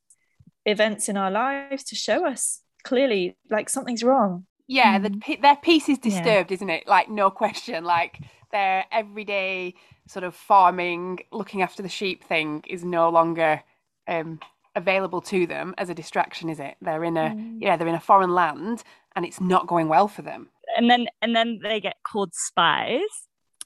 events 0.65 1.11
in 1.11 1.19
our 1.19 1.31
lives 1.31 1.85
to 1.85 1.95
show 1.95 2.27
us 2.27 2.63
clearly 2.83 3.37
like 3.51 3.69
something's 3.69 4.03
wrong 4.03 4.47
yeah, 4.67 4.99
mm. 4.99 5.25
the, 5.25 5.37
their 5.37 5.57
peace 5.57 5.89
is 5.89 5.99
disturbed, 5.99 6.51
yeah. 6.51 6.55
isn't 6.55 6.71
it? 6.71 6.87
Like 6.87 7.09
no 7.09 7.31
question. 7.31 7.85
Like 7.85 8.21
their 8.53 8.85
everyday 8.91 9.75
sort 10.09 10.25
of 10.25 10.35
farming, 10.35 11.21
looking 11.33 11.63
after 11.63 11.83
the 11.83 11.89
sheep 11.89 12.25
thing 12.25 12.63
is 12.69 12.85
no 12.85 13.09
longer 13.09 13.63
um, 14.09 14.41
available 14.77 15.21
to 15.23 15.47
them 15.47 15.75
as 15.79 15.89
a 15.89 15.95
distraction, 15.95 16.49
is 16.49 16.61
it? 16.61 16.77
They're 16.81 17.03
in 17.03 17.17
a 17.17 17.31
mm. 17.31 17.59
yeah, 17.61 17.77
they're 17.77 17.89
in 17.89 17.95
a 17.95 18.01
foreign 18.01 18.35
land, 18.35 18.83
and 19.17 19.25
it's 19.25 19.41
not 19.41 19.67
going 19.67 19.89
well 19.89 20.07
for 20.07 20.23
them. 20.23 20.51
And 20.77 20.89
then 20.89 21.07
and 21.21 21.35
then 21.35 21.59
they 21.63 21.81
get 21.81 21.97
called 22.05 22.35
spies, 22.35 23.01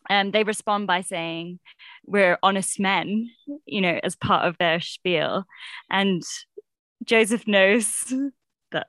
and 0.08 0.32
they 0.32 0.44
respond 0.44 0.86
by 0.86 1.02
saying, 1.02 1.58
"We're 2.06 2.38
honest 2.42 2.80
men," 2.80 3.30
you 3.66 3.80
know, 3.80 4.00
as 4.02 4.16
part 4.16 4.46
of 4.46 4.56
their 4.58 4.80
spiel, 4.80 5.44
and 5.90 6.22
Joseph 7.04 7.46
knows 7.46 8.14
that 8.70 8.86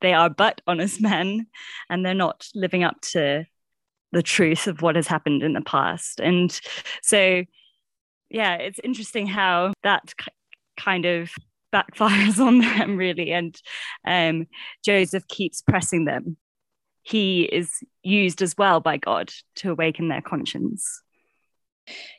they 0.00 0.12
are 0.12 0.30
but 0.30 0.60
honest 0.66 1.00
men 1.00 1.46
and 1.90 2.04
they're 2.04 2.14
not 2.14 2.48
living 2.54 2.84
up 2.84 3.00
to 3.00 3.44
the 4.12 4.22
truth 4.22 4.66
of 4.66 4.82
what 4.82 4.96
has 4.96 5.08
happened 5.08 5.42
in 5.42 5.52
the 5.52 5.60
past. 5.60 6.20
And 6.20 6.58
so, 7.02 7.44
yeah, 8.30 8.54
it's 8.54 8.78
interesting 8.84 9.26
how 9.26 9.72
that 9.82 10.14
kind 10.76 11.04
of 11.04 11.30
backfires 11.74 12.38
on 12.44 12.58
them, 12.58 12.96
really. 12.96 13.32
And 13.32 13.56
um, 14.06 14.46
Joseph 14.84 15.26
keeps 15.28 15.62
pressing 15.62 16.04
them. 16.04 16.36
He 17.02 17.42
is 17.42 17.70
used 18.02 18.40
as 18.40 18.56
well 18.56 18.80
by 18.80 18.96
God 18.96 19.30
to 19.56 19.70
awaken 19.70 20.08
their 20.08 20.22
conscience. 20.22 21.02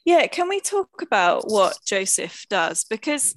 Yeah, 0.06 0.28
can 0.28 0.48
we 0.48 0.60
talk 0.60 1.02
about 1.02 1.50
what 1.50 1.78
Joseph 1.88 2.46
does? 2.50 2.84
Because 2.84 3.34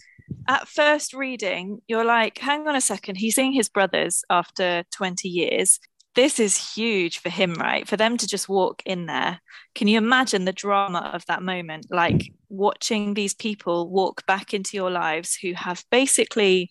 at 0.46 0.68
first 0.68 1.14
reading, 1.14 1.80
you're 1.88 2.04
like, 2.04 2.36
hang 2.38 2.68
on 2.68 2.76
a 2.76 2.82
second, 2.82 3.16
he's 3.16 3.34
seeing 3.34 3.52
his 3.52 3.70
brothers 3.70 4.24
after 4.28 4.84
20 4.92 5.28
years. 5.28 5.78
This 6.14 6.38
is 6.38 6.74
huge 6.74 7.18
for 7.18 7.30
him, 7.30 7.54
right? 7.54 7.88
For 7.88 7.96
them 7.96 8.16
to 8.18 8.26
just 8.26 8.48
walk 8.48 8.82
in 8.84 9.06
there. 9.06 9.40
Can 9.74 9.88
you 9.88 9.96
imagine 9.96 10.44
the 10.44 10.52
drama 10.52 11.10
of 11.14 11.24
that 11.26 11.42
moment? 11.42 11.86
Like 11.90 12.32
watching 12.48 13.14
these 13.14 13.34
people 13.34 13.88
walk 13.90 14.26
back 14.26 14.54
into 14.54 14.76
your 14.76 14.90
lives 14.90 15.36
who 15.36 15.52
have 15.54 15.84
basically 15.90 16.70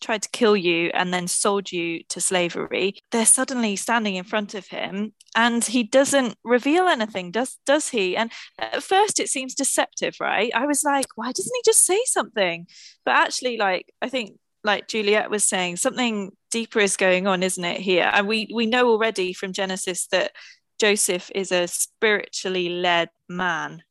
tried 0.00 0.22
to 0.22 0.28
kill 0.30 0.56
you 0.56 0.90
and 0.92 1.12
then 1.12 1.26
sold 1.26 1.72
you 1.72 2.02
to 2.08 2.20
slavery 2.20 2.94
they're 3.12 3.24
suddenly 3.24 3.74
standing 3.76 4.14
in 4.14 4.24
front 4.24 4.54
of 4.54 4.66
him 4.66 5.14
and 5.36 5.64
he 5.64 5.82
doesn't 5.82 6.36
reveal 6.42 6.88
anything 6.88 7.30
does 7.30 7.58
does 7.66 7.90
he? 7.90 8.16
And 8.16 8.32
at 8.58 8.82
first 8.82 9.20
it 9.20 9.28
seems 9.28 9.54
deceptive 9.54 10.16
right? 10.20 10.50
I 10.54 10.66
was 10.66 10.82
like 10.82 11.06
why 11.14 11.30
doesn't 11.30 11.54
he 11.54 11.62
just 11.64 11.84
say 11.84 12.00
something? 12.06 12.66
But 13.04 13.12
actually 13.14 13.58
like 13.58 13.92
i 14.02 14.08
think 14.08 14.38
like 14.64 14.88
juliet 14.88 15.30
was 15.30 15.46
saying 15.46 15.76
something 15.76 16.32
deeper 16.50 16.80
is 16.80 16.96
going 16.96 17.26
on 17.26 17.42
isn't 17.42 17.64
it 17.64 17.80
here? 17.80 18.10
And 18.12 18.26
we 18.26 18.50
we 18.52 18.66
know 18.66 18.88
already 18.88 19.32
from 19.32 19.52
genesis 19.52 20.06
that 20.08 20.32
joseph 20.80 21.30
is 21.34 21.52
a 21.52 21.68
spiritually 21.68 22.68
led 22.68 23.08
man 23.28 23.82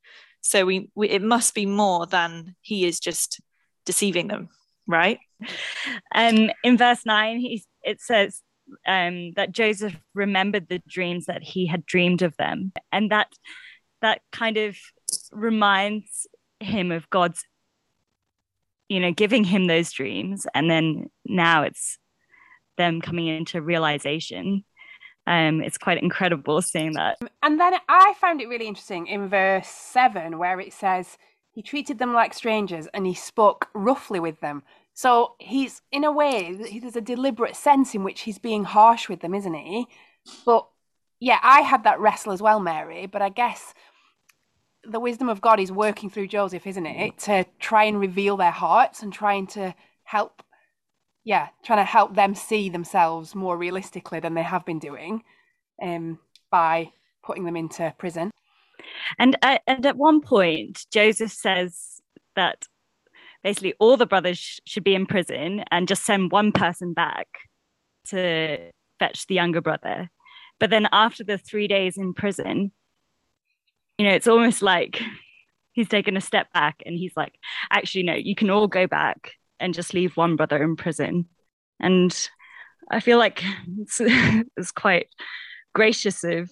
so 0.45 0.65
we, 0.65 0.89
we 0.95 1.09
it 1.09 1.21
must 1.21 1.53
be 1.53 1.65
more 1.65 2.05
than 2.05 2.55
he 2.61 2.85
is 2.85 2.99
just 2.99 3.41
deceiving 3.85 4.27
them 4.27 4.49
right? 4.87 5.19
Um, 6.13 6.49
in 6.63 6.77
verse 6.77 7.05
9, 7.05 7.39
he, 7.39 7.63
it 7.83 8.01
says 8.01 8.41
um, 8.87 9.33
that 9.33 9.51
Joseph 9.51 9.95
remembered 10.13 10.67
the 10.67 10.81
dreams 10.87 11.25
that 11.25 11.43
he 11.43 11.67
had 11.67 11.85
dreamed 11.85 12.21
of 12.21 12.35
them. 12.37 12.71
And 12.91 13.11
that, 13.11 13.27
that 14.01 14.21
kind 14.31 14.57
of 14.57 14.77
reminds 15.31 16.27
him 16.59 16.91
of 16.91 17.09
God's, 17.09 17.43
you 18.87 18.99
know, 18.99 19.11
giving 19.11 19.43
him 19.43 19.67
those 19.67 19.91
dreams. 19.91 20.47
And 20.53 20.69
then 20.69 21.09
now 21.25 21.63
it's 21.63 21.97
them 22.77 23.01
coming 23.01 23.27
into 23.27 23.61
realization. 23.61 24.63
Um, 25.27 25.61
it's 25.61 25.77
quite 25.77 26.01
incredible 26.01 26.61
seeing 26.61 26.93
that. 26.93 27.17
And 27.41 27.59
then 27.59 27.73
I 27.89 28.13
found 28.19 28.41
it 28.41 28.47
really 28.47 28.67
interesting 28.67 29.07
in 29.07 29.27
verse 29.27 29.67
7 29.67 30.37
where 30.37 30.59
it 30.59 30.73
says, 30.73 31.17
he 31.51 31.61
treated 31.61 31.99
them 31.99 32.13
like 32.13 32.33
strangers 32.33 32.87
and 32.93 33.05
he 33.07 33.13
spoke 33.13 33.69
roughly 33.73 34.19
with 34.19 34.41
them. 34.41 34.63
So 34.93 35.35
he's, 35.39 35.81
in 35.91 36.03
a 36.03 36.11
way, 36.11 36.79
there's 36.79 36.95
a 36.95 37.01
deliberate 37.01 37.55
sense 37.55 37.95
in 37.95 38.03
which 38.03 38.21
he's 38.21 38.37
being 38.37 38.65
harsh 38.65 39.09
with 39.09 39.21
them, 39.21 39.33
isn't 39.33 39.53
he? 39.53 39.87
But 40.45 40.67
yeah, 41.19 41.39
I 41.41 41.61
had 41.61 41.83
that 41.85 41.99
wrestle 41.99 42.33
as 42.33 42.41
well, 42.41 42.59
Mary. 42.59 43.05
But 43.05 43.21
I 43.21 43.29
guess 43.29 43.73
the 44.83 44.99
wisdom 44.99 45.29
of 45.29 45.41
God 45.41 45.59
is 45.59 45.71
working 45.71 46.09
through 46.09 46.27
Joseph, 46.27 46.67
isn't 46.67 46.85
it? 46.85 47.17
To 47.19 47.45
try 47.59 47.85
and 47.85 47.99
reveal 47.99 48.37
their 48.37 48.51
hearts 48.51 49.01
and 49.01 49.11
trying 49.11 49.47
to 49.47 49.73
help, 50.03 50.43
yeah, 51.25 51.47
trying 51.63 51.79
to 51.79 51.83
help 51.83 52.15
them 52.15 52.35
see 52.35 52.69
themselves 52.69 53.33
more 53.35 53.57
realistically 53.57 54.19
than 54.19 54.35
they 54.35 54.43
have 54.43 54.63
been 54.63 54.79
doing 54.79 55.23
um, 55.81 56.19
by 56.51 56.91
putting 57.23 57.43
them 57.43 57.57
into 57.57 57.93
prison. 57.97 58.29
And 59.17 59.35
uh, 59.41 59.57
and 59.65 59.85
at 59.85 59.97
one 59.97 60.21
point, 60.21 60.85
Joseph 60.93 61.31
says 61.31 61.99
that 62.35 62.67
basically 63.43 63.73
all 63.79 63.97
the 63.97 64.05
brothers 64.05 64.37
sh- 64.37 64.59
should 64.65 64.83
be 64.83 64.93
in 64.93 65.07
prison 65.07 65.63
and 65.71 65.87
just 65.87 66.05
send 66.05 66.31
one 66.31 66.51
person 66.51 66.93
back 66.93 67.27
to 68.09 68.71
fetch 68.99 69.25
the 69.25 69.35
younger 69.35 69.61
brother. 69.61 70.11
But 70.59 70.69
then 70.69 70.87
after 70.91 71.23
the 71.23 71.39
three 71.39 71.67
days 71.67 71.97
in 71.97 72.13
prison, 72.13 72.71
you 73.97 74.07
know, 74.07 74.13
it's 74.13 74.27
almost 74.27 74.61
like 74.61 75.01
he's 75.73 75.89
taken 75.89 76.15
a 76.15 76.21
step 76.21 76.53
back 76.53 76.83
and 76.85 76.95
he's 76.95 77.17
like, 77.17 77.33
actually, 77.71 78.03
no, 78.03 78.13
you 78.13 78.35
can 78.35 78.51
all 78.51 78.67
go 78.67 78.85
back 78.85 79.33
and 79.59 79.73
just 79.73 79.93
leave 79.93 80.17
one 80.17 80.35
brother 80.35 80.61
in 80.61 80.75
prison. 80.75 81.27
And 81.79 82.15
I 82.89 82.99
feel 82.99 83.17
like 83.17 83.43
it's, 83.79 83.97
it's 84.57 84.71
quite 84.71 85.07
gracious 85.73 86.23
of 86.23 86.49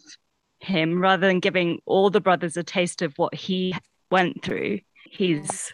him 0.59 1.01
rather 1.01 1.27
than 1.27 1.39
giving 1.39 1.79
all 1.85 2.09
the 2.09 2.21
brothers 2.21 2.57
a 2.57 2.63
taste 2.63 3.01
of 3.01 3.13
what 3.17 3.35
he 3.35 3.75
went 4.09 4.43
through 4.43 4.79
he's 5.13 5.73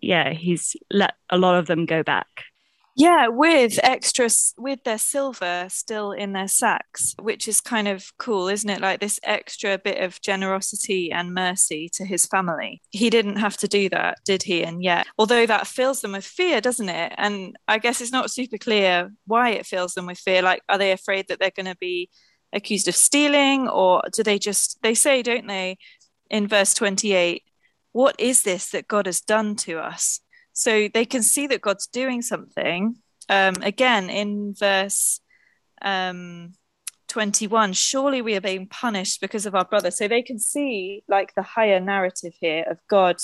yeah 0.00 0.32
he's 0.32 0.76
let 0.90 1.14
a 1.30 1.38
lot 1.38 1.56
of 1.56 1.66
them 1.66 1.86
go 1.86 2.02
back 2.02 2.26
yeah 2.96 3.28
with 3.28 3.78
extras 3.82 4.54
with 4.56 4.82
their 4.84 4.98
silver 4.98 5.66
still 5.68 6.12
in 6.12 6.32
their 6.32 6.48
sacks 6.48 7.14
which 7.20 7.46
is 7.46 7.60
kind 7.60 7.86
of 7.86 8.10
cool 8.18 8.48
isn't 8.48 8.70
it? 8.70 8.80
Like 8.80 9.00
this 9.00 9.20
extra 9.22 9.78
bit 9.78 10.02
of 10.02 10.20
generosity 10.22 11.12
and 11.12 11.34
mercy 11.34 11.90
to 11.94 12.04
his 12.04 12.26
family. 12.26 12.80
He 12.90 13.10
didn't 13.10 13.36
have 13.36 13.56
to 13.58 13.68
do 13.68 13.88
that 13.90 14.18
did 14.24 14.42
he 14.42 14.64
and 14.64 14.82
yet 14.82 15.06
although 15.18 15.46
that 15.46 15.66
fills 15.66 16.00
them 16.00 16.12
with 16.12 16.24
fear 16.24 16.60
doesn't 16.60 16.88
it? 16.88 17.12
And 17.18 17.56
i 17.68 17.78
guess 17.78 18.00
it's 18.00 18.12
not 18.12 18.30
super 18.30 18.58
clear 18.58 19.12
why 19.26 19.50
it 19.50 19.66
fills 19.66 19.94
them 19.94 20.06
with 20.06 20.18
fear. 20.18 20.42
Like 20.42 20.62
are 20.68 20.78
they 20.78 20.92
afraid 20.92 21.28
that 21.28 21.38
they're 21.38 21.50
going 21.50 21.66
to 21.66 21.76
be 21.76 22.08
accused 22.52 22.88
of 22.88 22.96
stealing 22.96 23.68
or 23.68 24.02
do 24.12 24.22
they 24.22 24.38
just 24.38 24.78
they 24.82 24.94
say 24.94 25.22
don't 25.22 25.46
they 25.46 25.76
in 26.30 26.46
verse 26.46 26.72
28 26.74 27.42
what 27.92 28.14
is 28.18 28.42
this 28.42 28.70
that 28.70 28.88
god 28.88 29.06
has 29.06 29.20
done 29.20 29.56
to 29.56 29.78
us 29.78 30.20
so 30.56 30.88
they 30.92 31.04
can 31.04 31.22
see 31.22 31.46
that 31.46 31.60
god's 31.60 31.86
doing 31.86 32.22
something 32.22 32.96
um, 33.28 33.54
again 33.62 34.08
in 34.08 34.54
verse 34.54 35.20
um, 35.82 36.54
21 37.08 37.72
surely 37.72 38.22
we 38.22 38.34
are 38.34 38.40
being 38.40 38.66
punished 38.66 39.20
because 39.20 39.46
of 39.46 39.54
our 39.54 39.64
brother 39.64 39.90
so 39.90 40.08
they 40.08 40.22
can 40.22 40.38
see 40.38 41.04
like 41.08 41.34
the 41.34 41.42
higher 41.42 41.78
narrative 41.78 42.32
here 42.40 42.64
of 42.68 42.78
god 42.88 43.16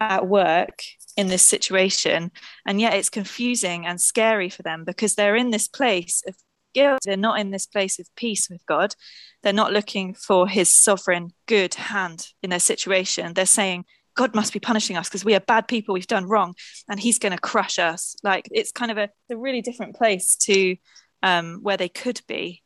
at 0.00 0.26
work 0.26 0.82
in 1.16 1.26
this 1.28 1.42
situation 1.42 2.30
and 2.66 2.80
yet 2.80 2.94
it's 2.94 3.10
confusing 3.10 3.86
and 3.86 4.00
scary 4.00 4.48
for 4.48 4.62
them 4.62 4.84
because 4.84 5.14
they're 5.14 5.36
in 5.36 5.50
this 5.50 5.68
place 5.68 6.22
of 6.26 6.34
guilt. 6.74 7.00
They're 7.04 7.16
not 7.16 7.40
in 7.40 7.50
this 7.50 7.66
place 7.66 7.98
of 7.98 8.06
peace 8.16 8.48
with 8.50 8.64
God. 8.66 8.94
They're 9.42 9.52
not 9.52 9.72
looking 9.72 10.14
for 10.14 10.48
his 10.48 10.68
sovereign 10.68 11.32
good 11.46 11.74
hand 11.74 12.28
in 12.42 12.50
their 12.50 12.60
situation. 12.60 13.34
They're 13.34 13.46
saying, 13.46 13.84
God 14.18 14.34
must 14.34 14.52
be 14.52 14.58
punishing 14.58 14.96
us 14.96 15.08
because 15.08 15.24
we 15.24 15.36
are 15.36 15.40
bad 15.40 15.68
people, 15.68 15.92
we've 15.94 16.08
done 16.08 16.26
wrong, 16.26 16.56
and 16.88 16.98
he's 16.98 17.20
going 17.20 17.30
to 17.30 17.38
crush 17.38 17.78
us. 17.78 18.16
Like 18.24 18.48
it's 18.50 18.72
kind 18.72 18.90
of 18.90 18.98
a, 18.98 19.08
a 19.30 19.36
really 19.36 19.62
different 19.62 19.94
place 19.94 20.34
to 20.38 20.74
um, 21.22 21.60
where 21.62 21.76
they 21.76 21.88
could 21.88 22.20
be. 22.26 22.64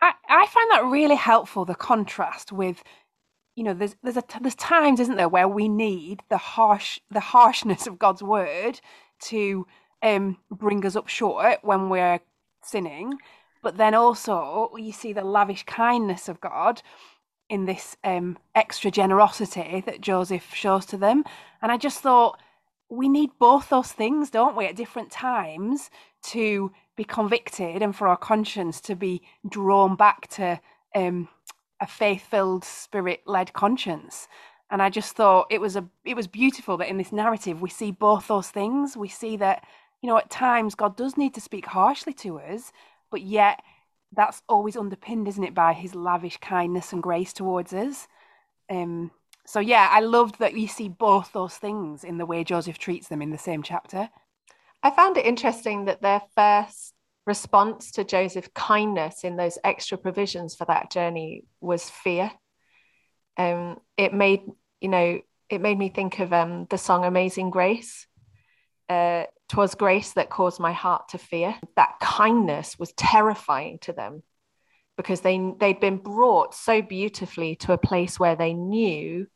I, 0.00 0.12
I 0.28 0.46
find 0.46 0.70
that 0.70 0.84
really 0.84 1.16
helpful, 1.16 1.64
the 1.64 1.74
contrast 1.74 2.52
with 2.52 2.80
you 3.56 3.64
know 3.64 3.74
there's 3.74 3.96
there's 4.04 4.16
a 4.16 4.22
there's 4.40 4.54
times 4.54 5.00
isn't 5.00 5.16
there 5.16 5.28
where 5.28 5.48
we 5.48 5.68
need 5.68 6.22
the 6.30 6.38
harsh 6.38 7.00
the 7.10 7.20
harshness 7.20 7.88
of 7.88 7.98
God's 7.98 8.22
word 8.22 8.80
to 9.30 9.66
um 10.00 10.38
bring 10.50 10.84
us 10.86 10.96
up 10.96 11.08
short 11.08 11.58
when 11.62 11.88
we're 11.88 12.20
sinning 12.62 13.14
but 13.62 13.76
then 13.76 13.94
also 13.94 14.72
you 14.76 14.92
see 14.92 15.12
the 15.12 15.24
lavish 15.24 15.62
kindness 15.64 16.28
of 16.28 16.40
God 16.40 16.82
in 17.48 17.66
this 17.66 17.96
um, 18.04 18.38
extra 18.54 18.90
generosity 18.90 19.82
that 19.86 20.00
Joseph 20.00 20.54
shows 20.54 20.86
to 20.86 20.96
them. 20.96 21.24
And 21.60 21.70
I 21.70 21.76
just 21.76 22.00
thought 22.00 22.40
we 22.88 23.08
need 23.08 23.30
both 23.38 23.68
those 23.68 23.92
things, 23.92 24.30
don't 24.30 24.56
we, 24.56 24.66
at 24.66 24.76
different 24.76 25.10
times 25.10 25.90
to 26.24 26.72
be 26.96 27.04
convicted 27.04 27.82
and 27.82 27.94
for 27.94 28.08
our 28.08 28.16
conscience 28.16 28.80
to 28.82 28.94
be 28.94 29.22
drawn 29.48 29.96
back 29.96 30.28
to 30.28 30.60
um, 30.94 31.28
a 31.80 31.86
faith-filled, 31.86 32.64
spirit-led 32.64 33.52
conscience. 33.52 34.28
And 34.70 34.80
I 34.80 34.90
just 34.90 35.14
thought 35.14 35.46
it 35.50 35.60
was 35.60 35.76
a 35.76 35.84
it 36.04 36.16
was 36.16 36.26
beautiful 36.26 36.76
that 36.78 36.88
in 36.88 36.96
this 36.96 37.12
narrative 37.12 37.60
we 37.60 37.70
see 37.70 37.90
both 37.90 38.28
those 38.28 38.48
things. 38.48 38.96
We 38.96 39.08
see 39.08 39.36
that 39.36 39.64
you 40.00 40.08
know 40.08 40.16
at 40.16 40.30
times 40.30 40.74
God 40.74 40.96
does 40.96 41.16
need 41.16 41.34
to 41.34 41.40
speak 41.40 41.66
harshly 41.66 42.12
to 42.14 42.38
us, 42.38 42.72
but 43.10 43.22
yet 43.22 43.62
that's 44.14 44.42
always 44.48 44.76
underpinned, 44.76 45.28
isn't 45.28 45.44
it, 45.44 45.54
by 45.54 45.72
his 45.72 45.94
lavish 45.94 46.38
kindness 46.38 46.92
and 46.92 47.02
grace 47.02 47.32
towards 47.32 47.72
us. 47.72 48.06
Um, 48.70 49.10
so 49.46 49.60
yeah, 49.60 49.88
I 49.90 50.00
loved 50.00 50.38
that 50.38 50.56
you 50.56 50.68
see 50.68 50.88
both 50.88 51.32
those 51.32 51.56
things 51.56 52.04
in 52.04 52.18
the 52.18 52.26
way 52.26 52.44
Joseph 52.44 52.78
treats 52.78 53.08
them 53.08 53.22
in 53.22 53.30
the 53.30 53.38
same 53.38 53.62
chapter. 53.62 54.08
I 54.82 54.90
found 54.90 55.16
it 55.16 55.26
interesting 55.26 55.86
that 55.86 56.02
their 56.02 56.22
first 56.34 56.94
response 57.26 57.90
to 57.92 58.04
Joseph's 58.04 58.50
kindness 58.54 59.24
in 59.24 59.36
those 59.36 59.58
extra 59.64 59.96
provisions 59.96 60.54
for 60.54 60.64
that 60.66 60.90
journey 60.90 61.44
was 61.60 61.88
fear. 61.88 62.30
Um, 63.36 63.80
it 63.96 64.12
made 64.12 64.42
you 64.80 64.88
know 64.88 65.20
it 65.48 65.60
made 65.60 65.78
me 65.78 65.88
think 65.88 66.20
of 66.20 66.32
um, 66.32 66.66
the 66.70 66.78
song 66.78 67.04
Amazing 67.04 67.50
Grace. 67.50 68.06
Uh, 68.88 69.24
Twas 69.48 69.74
grace 69.74 70.12
that 70.12 70.30
caused 70.30 70.58
my 70.58 70.72
heart 70.72 71.10
to 71.10 71.18
fear. 71.18 71.54
That 71.76 72.00
kindness 72.00 72.78
was 72.78 72.92
terrifying 72.92 73.78
to 73.82 73.92
them 73.92 74.22
because 74.96 75.20
they 75.20 75.52
they'd 75.58 75.80
been 75.80 75.98
brought 75.98 76.54
so 76.54 76.80
beautifully 76.82 77.56
to 77.56 77.72
a 77.72 77.78
place 77.78 78.18
where 78.18 78.36
they 78.36 78.54
knew 78.54 79.26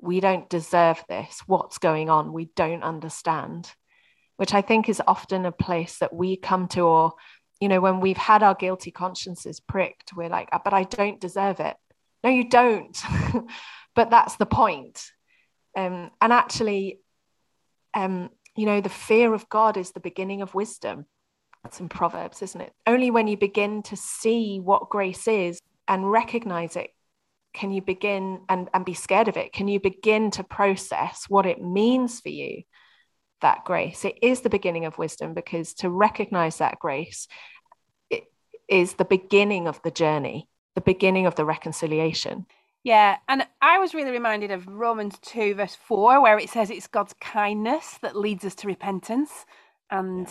we 0.00 0.20
don't 0.20 0.48
deserve 0.50 1.02
this. 1.08 1.42
What's 1.46 1.78
going 1.78 2.10
on? 2.10 2.32
We 2.32 2.50
don't 2.56 2.82
understand. 2.82 3.72
Which 4.36 4.52
I 4.52 4.62
think 4.62 4.88
is 4.88 5.00
often 5.06 5.46
a 5.46 5.52
place 5.52 5.98
that 5.98 6.12
we 6.12 6.36
come 6.36 6.68
to, 6.68 6.82
or 6.82 7.12
you 7.60 7.68
know, 7.68 7.80
when 7.80 8.00
we've 8.00 8.16
had 8.16 8.42
our 8.42 8.54
guilty 8.54 8.90
consciences 8.90 9.60
pricked, 9.60 10.12
we're 10.14 10.28
like, 10.28 10.48
ah, 10.52 10.60
but 10.62 10.74
I 10.74 10.84
don't 10.84 11.20
deserve 11.20 11.60
it. 11.60 11.76
No, 12.22 12.30
you 12.30 12.48
don't. 12.48 12.96
but 13.94 14.10
that's 14.10 14.36
the 14.36 14.46
point. 14.46 15.10
Um, 15.76 16.10
and 16.20 16.32
actually, 16.32 17.00
um, 17.94 18.30
you 18.56 18.66
know, 18.66 18.80
the 18.80 18.88
fear 18.88 19.34
of 19.34 19.48
God 19.48 19.76
is 19.76 19.92
the 19.92 20.00
beginning 20.00 20.42
of 20.42 20.54
wisdom. 20.54 21.06
That's 21.62 21.80
in 21.80 21.88
Proverbs, 21.88 22.42
isn't 22.42 22.60
it? 22.60 22.72
Only 22.86 23.10
when 23.10 23.26
you 23.26 23.36
begin 23.36 23.82
to 23.84 23.96
see 23.96 24.60
what 24.60 24.90
grace 24.90 25.26
is 25.26 25.58
and 25.88 26.10
recognize 26.10 26.76
it 26.76 26.90
can 27.54 27.70
you 27.70 27.80
begin 27.80 28.40
and, 28.48 28.68
and 28.74 28.84
be 28.84 28.94
scared 28.94 29.28
of 29.28 29.36
it. 29.36 29.52
Can 29.52 29.68
you 29.68 29.80
begin 29.80 30.32
to 30.32 30.44
process 30.44 31.24
what 31.28 31.46
it 31.46 31.62
means 31.62 32.20
for 32.20 32.28
you, 32.28 32.64
that 33.40 33.64
grace? 33.64 34.04
It 34.04 34.18
is 34.22 34.40
the 34.40 34.50
beginning 34.50 34.84
of 34.84 34.98
wisdom 34.98 35.34
because 35.34 35.72
to 35.74 35.88
recognize 35.88 36.58
that 36.58 36.80
grace 36.80 37.28
is 38.68 38.94
the 38.94 39.04
beginning 39.04 39.68
of 39.68 39.80
the 39.82 39.90
journey, 39.90 40.48
the 40.74 40.80
beginning 40.80 41.26
of 41.26 41.36
the 41.36 41.44
reconciliation. 41.44 42.46
Yeah, 42.84 43.16
and 43.28 43.46
I 43.62 43.78
was 43.78 43.94
really 43.94 44.10
reminded 44.10 44.50
of 44.50 44.68
Romans 44.68 45.18
2, 45.22 45.54
verse 45.54 45.74
4, 45.74 46.20
where 46.20 46.38
it 46.38 46.50
says 46.50 46.68
it's 46.68 46.86
God's 46.86 47.14
kindness 47.18 47.98
that 48.02 48.14
leads 48.14 48.44
us 48.44 48.54
to 48.56 48.66
repentance. 48.66 49.30
And 49.90 50.28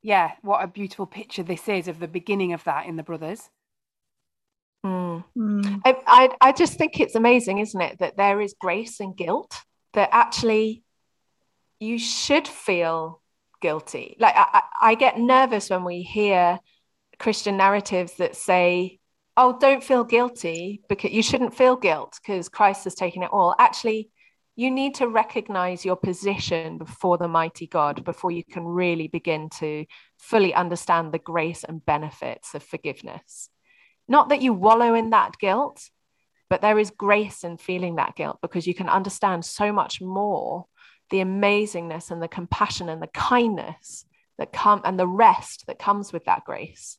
yeah, 0.00 0.32
what 0.42 0.62
a 0.62 0.68
beautiful 0.68 1.06
picture 1.06 1.42
this 1.42 1.68
is 1.68 1.88
of 1.88 1.98
the 1.98 2.06
beginning 2.06 2.52
of 2.52 2.62
that 2.64 2.86
in 2.86 2.94
the 2.94 3.02
brothers. 3.02 3.50
Mm. 4.86 5.24
Mm. 5.36 5.80
I, 5.84 5.96
I, 6.06 6.28
I 6.40 6.52
just 6.52 6.78
think 6.78 7.00
it's 7.00 7.16
amazing, 7.16 7.58
isn't 7.58 7.80
it, 7.80 7.98
that 7.98 8.16
there 8.16 8.40
is 8.40 8.54
grace 8.60 9.00
and 9.00 9.16
guilt, 9.16 9.52
that 9.94 10.10
actually 10.12 10.84
you 11.80 11.98
should 11.98 12.46
feel 12.46 13.20
guilty. 13.60 14.16
Like, 14.20 14.34
I, 14.36 14.62
I 14.80 14.94
get 14.94 15.18
nervous 15.18 15.68
when 15.68 15.82
we 15.82 16.02
hear 16.02 16.60
Christian 17.18 17.56
narratives 17.56 18.14
that 18.18 18.36
say, 18.36 18.97
oh, 19.38 19.56
don't 19.56 19.84
feel 19.84 20.02
guilty 20.02 20.82
because 20.88 21.12
you 21.12 21.22
shouldn't 21.22 21.56
feel 21.56 21.76
guilt 21.76 22.18
because 22.20 22.48
Christ 22.48 22.84
has 22.84 22.96
taken 22.96 23.22
it 23.22 23.30
all. 23.32 23.54
Actually, 23.56 24.10
you 24.56 24.68
need 24.68 24.96
to 24.96 25.06
recognize 25.06 25.84
your 25.84 25.94
position 25.94 26.76
before 26.76 27.18
the 27.18 27.28
mighty 27.28 27.68
God 27.68 28.04
before 28.04 28.32
you 28.32 28.42
can 28.42 28.64
really 28.64 29.06
begin 29.06 29.48
to 29.60 29.86
fully 30.18 30.52
understand 30.52 31.12
the 31.12 31.20
grace 31.20 31.62
and 31.62 31.86
benefits 31.86 32.52
of 32.54 32.64
forgiveness. 32.64 33.48
Not 34.08 34.30
that 34.30 34.42
you 34.42 34.52
wallow 34.52 34.94
in 34.94 35.10
that 35.10 35.38
guilt, 35.38 35.88
but 36.50 36.60
there 36.60 36.78
is 36.78 36.90
grace 36.90 37.44
in 37.44 37.58
feeling 37.58 37.94
that 37.96 38.16
guilt 38.16 38.38
because 38.42 38.66
you 38.66 38.74
can 38.74 38.88
understand 38.88 39.44
so 39.44 39.72
much 39.72 40.00
more 40.00 40.66
the 41.10 41.18
amazingness 41.18 42.10
and 42.10 42.20
the 42.20 42.26
compassion 42.26 42.88
and 42.88 43.00
the 43.00 43.06
kindness 43.06 44.04
that 44.36 44.52
come 44.52 44.80
and 44.84 44.98
the 44.98 45.06
rest 45.06 45.64
that 45.68 45.78
comes 45.78 46.12
with 46.12 46.24
that 46.24 46.44
grace 46.44 46.98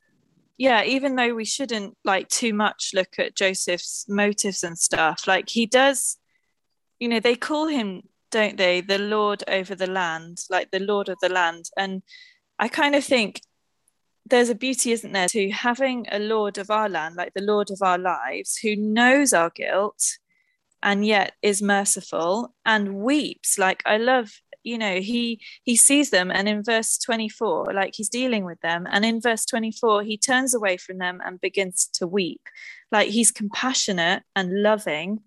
yeah 0.60 0.84
even 0.84 1.16
though 1.16 1.34
we 1.34 1.46
shouldn't 1.46 1.98
like 2.04 2.28
too 2.28 2.54
much 2.54 2.92
look 2.94 3.18
at 3.18 3.36
joseph's 3.36 4.06
motives 4.08 4.62
and 4.64 4.78
stuff 4.78 5.26
like 5.26 5.50
he 5.50 5.66
does 5.66 6.18
you 7.00 7.08
know 7.08 7.20
they 7.20 7.36
call 7.36 7.66
him 7.66 8.04
don't 8.30 8.58
they 8.58 8.82
the 8.82 9.00
lord 9.00 9.44
over 9.48 9.74
the 9.74 9.90
land 9.90 10.38
like 10.52 10.70
the 10.70 10.80
lord 10.80 11.10
of 11.10 11.18
the 11.22 11.30
land. 11.30 11.66
And 11.76 12.04
i 12.60 12.68
kind 12.68 12.94
of 12.94 13.04
think 13.04 13.42
there's 14.26 14.50
a 14.50 14.56
beauty 14.56 14.92
isn't 14.92 15.14
there 15.14 15.30
to 15.30 15.50
having 15.50 16.06
a 16.12 16.20
lord 16.20 16.60
of 16.60 16.70
our 16.70 16.90
land 16.90 17.16
like 17.16 17.34
the 17.34 17.42
lord 17.42 17.72
of 17.72 17.80
our 17.82 17.98
lives 17.98 18.58
who 18.58 18.76
knows 18.76 19.34
our 19.34 19.50
guilt 19.50 20.18
and 20.84 21.06
yet 21.06 21.34
is 21.42 21.62
merciful 21.62 22.54
and 22.66 22.96
weeps. 22.96 23.58
Like 23.58 23.82
i 23.86 23.98
love 23.98 24.32
you 24.70 24.78
know 24.78 25.00
he 25.00 25.42
he 25.64 25.76
sees 25.76 26.12
them 26.12 26.30
and 26.32 26.48
in 26.48 26.64
verse 26.64 26.98
24 27.00 27.74
like 27.74 27.94
he's 27.96 28.10
dealing 28.10 28.46
with 28.46 28.60
them 28.62 28.88
and 28.90 29.04
in 29.04 29.20
verse 29.20 29.46
24 29.46 30.04
he 30.04 30.18
turns 30.18 30.54
away 30.54 30.78
from 30.78 31.00
them 31.00 31.20
and 31.26 31.42
begins 31.42 31.90
to 31.94 32.08
weep. 32.08 32.42
Like 32.92 33.10
he's 33.10 33.32
compassionate 33.32 34.24
and 34.36 34.62
loving 34.62 35.22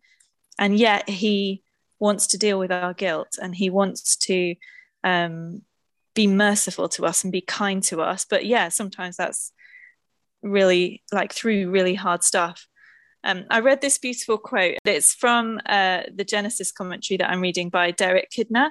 and 0.58 0.78
yet 0.78 1.08
he 1.08 1.62
wants 1.98 2.28
to 2.28 2.38
deal 2.38 2.58
with 2.58 2.72
our 2.72 2.94
guilt 2.94 3.36
and 3.40 3.54
he 3.54 3.70
wants 3.70 4.16
to 4.16 4.54
um, 5.04 5.62
be 6.14 6.26
merciful 6.26 6.88
to 6.90 7.04
us 7.04 7.24
and 7.24 7.32
be 7.32 7.40
kind 7.40 7.82
to 7.84 8.00
us. 8.00 8.24
But 8.28 8.46
yeah 8.46 8.68
sometimes 8.68 9.16
that's 9.16 9.52
really 10.42 11.02
like 11.12 11.32
through 11.32 11.70
really 11.70 11.94
hard 11.94 12.22
stuff. 12.22 12.66
Um, 13.24 13.44
I 13.50 13.60
read 13.60 13.80
this 13.80 13.98
beautiful 13.98 14.38
quote. 14.38 14.78
It's 14.84 15.14
from 15.14 15.60
uh, 15.66 16.02
the 16.12 16.24
Genesis 16.24 16.72
commentary 16.72 17.18
that 17.18 17.30
I'm 17.30 17.40
reading 17.40 17.68
by 17.68 17.92
Derek 17.92 18.30
Kidner, 18.30 18.70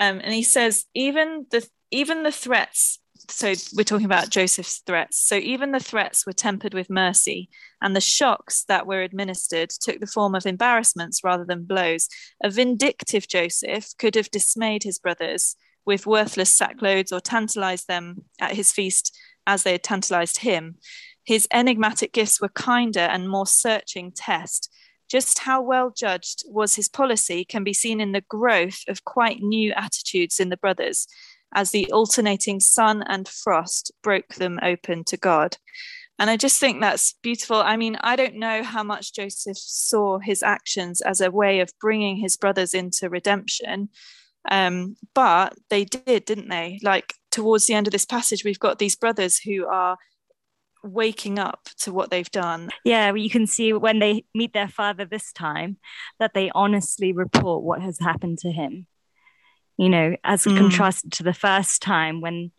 um, 0.00 0.20
and 0.24 0.32
he 0.32 0.42
says 0.42 0.86
even 0.94 1.46
the 1.50 1.68
even 1.90 2.22
the 2.22 2.32
threats. 2.32 2.98
So 3.28 3.52
we're 3.76 3.84
talking 3.84 4.06
about 4.06 4.30
Joseph's 4.30 4.82
threats. 4.86 5.20
So 5.20 5.36
even 5.36 5.70
the 5.70 5.78
threats 5.78 6.26
were 6.26 6.32
tempered 6.32 6.74
with 6.74 6.90
mercy, 6.90 7.48
and 7.80 7.94
the 7.94 8.00
shocks 8.00 8.64
that 8.64 8.86
were 8.86 9.02
administered 9.02 9.70
took 9.70 10.00
the 10.00 10.06
form 10.06 10.34
of 10.34 10.46
embarrassments 10.46 11.22
rather 11.22 11.44
than 11.44 11.64
blows. 11.64 12.08
A 12.42 12.50
vindictive 12.50 13.28
Joseph 13.28 13.88
could 13.98 14.14
have 14.14 14.30
dismayed 14.30 14.82
his 14.82 14.98
brothers 14.98 15.54
with 15.84 16.06
worthless 16.06 16.56
sackloads 16.56 17.12
or 17.12 17.20
tantalized 17.20 17.86
them 17.88 18.24
at 18.40 18.56
his 18.56 18.72
feast 18.72 19.16
as 19.46 19.62
they 19.62 19.72
had 19.72 19.82
tantalized 19.82 20.38
him. 20.38 20.76
His 21.24 21.46
enigmatic 21.52 22.12
gifts 22.12 22.40
were 22.40 22.48
kinder 22.48 23.00
and 23.00 23.28
more 23.28 23.46
searching 23.46 24.12
test. 24.12 24.72
Just 25.10 25.40
how 25.40 25.60
well 25.60 25.90
judged 25.90 26.44
was 26.46 26.76
his 26.76 26.88
policy 26.88 27.44
can 27.44 27.64
be 27.64 27.72
seen 27.72 28.00
in 28.00 28.12
the 28.12 28.20
growth 28.22 28.82
of 28.88 29.04
quite 29.04 29.40
new 29.40 29.72
attitudes 29.72 30.38
in 30.38 30.50
the 30.50 30.56
brothers 30.56 31.06
as 31.54 31.70
the 31.70 31.90
alternating 31.90 32.60
sun 32.60 33.02
and 33.08 33.26
frost 33.26 33.90
broke 34.02 34.34
them 34.36 34.58
open 34.62 35.02
to 35.04 35.16
God. 35.16 35.56
And 36.18 36.28
I 36.28 36.36
just 36.36 36.60
think 36.60 36.80
that's 36.80 37.14
beautiful. 37.22 37.56
I 37.56 37.76
mean, 37.76 37.96
I 38.02 38.14
don't 38.14 38.36
know 38.36 38.62
how 38.62 38.82
much 38.82 39.14
Joseph 39.14 39.56
saw 39.56 40.18
his 40.18 40.42
actions 40.42 41.00
as 41.00 41.20
a 41.20 41.30
way 41.30 41.60
of 41.60 41.72
bringing 41.80 42.16
his 42.16 42.36
brothers 42.36 42.74
into 42.74 43.08
redemption, 43.08 43.88
um, 44.50 44.96
but 45.14 45.54
they 45.70 45.84
did, 45.84 46.26
didn't 46.26 46.50
they? 46.50 46.78
Like 46.82 47.14
towards 47.30 47.66
the 47.66 47.74
end 47.74 47.86
of 47.86 47.92
this 47.92 48.04
passage, 48.04 48.44
we've 48.44 48.58
got 48.58 48.78
these 48.78 48.96
brothers 48.96 49.38
who 49.38 49.66
are 49.66 49.96
waking 50.82 51.38
up 51.38 51.68
to 51.80 51.92
what 51.92 52.10
they've 52.10 52.30
done. 52.30 52.70
Yeah, 52.84 53.14
you 53.14 53.30
can 53.30 53.46
see 53.46 53.72
when 53.72 53.98
they 53.98 54.24
meet 54.34 54.52
their 54.52 54.68
father 54.68 55.04
this 55.04 55.32
time 55.32 55.76
that 56.18 56.34
they 56.34 56.50
honestly 56.54 57.12
report 57.12 57.62
what 57.62 57.82
has 57.82 57.98
happened 57.98 58.38
to 58.38 58.50
him. 58.50 58.86
You 59.76 59.88
know, 59.88 60.16
as 60.24 60.44
mm. 60.44 60.56
contrasted 60.56 61.12
to 61.12 61.22
the 61.22 61.32
first 61.32 61.82
time 61.82 62.20
when 62.20 62.52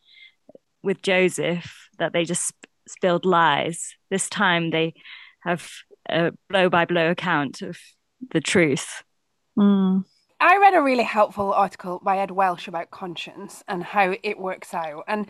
with 0.84 1.02
Joseph 1.02 1.90
that 2.00 2.14
they 2.14 2.26
just 2.26 2.54
spilled 2.88 3.26
lies. 3.26 3.96
This 4.10 4.30
time 4.30 4.72
they 4.72 4.94
have 5.42 5.70
a 6.10 6.32
blow 6.50 6.70
by 6.70 6.86
blow 6.86 7.12
account 7.12 7.62
of 7.62 7.78
the 8.32 8.42
truth. 8.42 9.04
Mm. 9.58 10.04
I 10.40 10.58
read 10.58 10.74
a 10.74 10.82
really 10.82 11.04
helpful 11.04 11.54
article 11.54 12.02
by 12.04 12.18
Ed 12.18 12.32
Welch 12.32 12.68
about 12.68 12.90
conscience 12.90 13.64
and 13.68 13.84
how 13.84 14.16
it 14.24 14.40
works 14.40 14.74
out. 14.74 15.04
And 15.08 15.28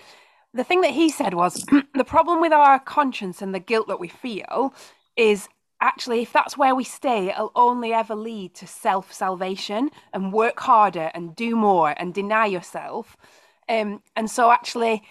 the 0.53 0.63
thing 0.63 0.81
that 0.81 0.91
he 0.91 1.09
said 1.09 1.33
was 1.33 1.63
the 1.95 2.03
problem 2.03 2.41
with 2.41 2.53
our 2.53 2.79
conscience 2.79 3.41
and 3.41 3.53
the 3.55 3.59
guilt 3.59 3.87
that 3.87 3.99
we 3.99 4.07
feel 4.07 4.73
is 5.15 5.47
actually 5.79 6.21
if 6.21 6.31
that's 6.31 6.57
where 6.57 6.75
we 6.75 6.83
stay 6.83 7.29
it'll 7.29 7.51
only 7.55 7.93
ever 7.93 8.15
lead 8.15 8.53
to 8.53 8.67
self-salvation 8.67 9.89
and 10.13 10.33
work 10.33 10.59
harder 10.59 11.09
and 11.13 11.35
do 11.35 11.55
more 11.55 11.93
and 11.97 12.13
deny 12.13 12.45
yourself. 12.45 13.17
Um, 13.69 14.01
and 14.15 14.29
so 14.29 14.51
actually 14.51 15.03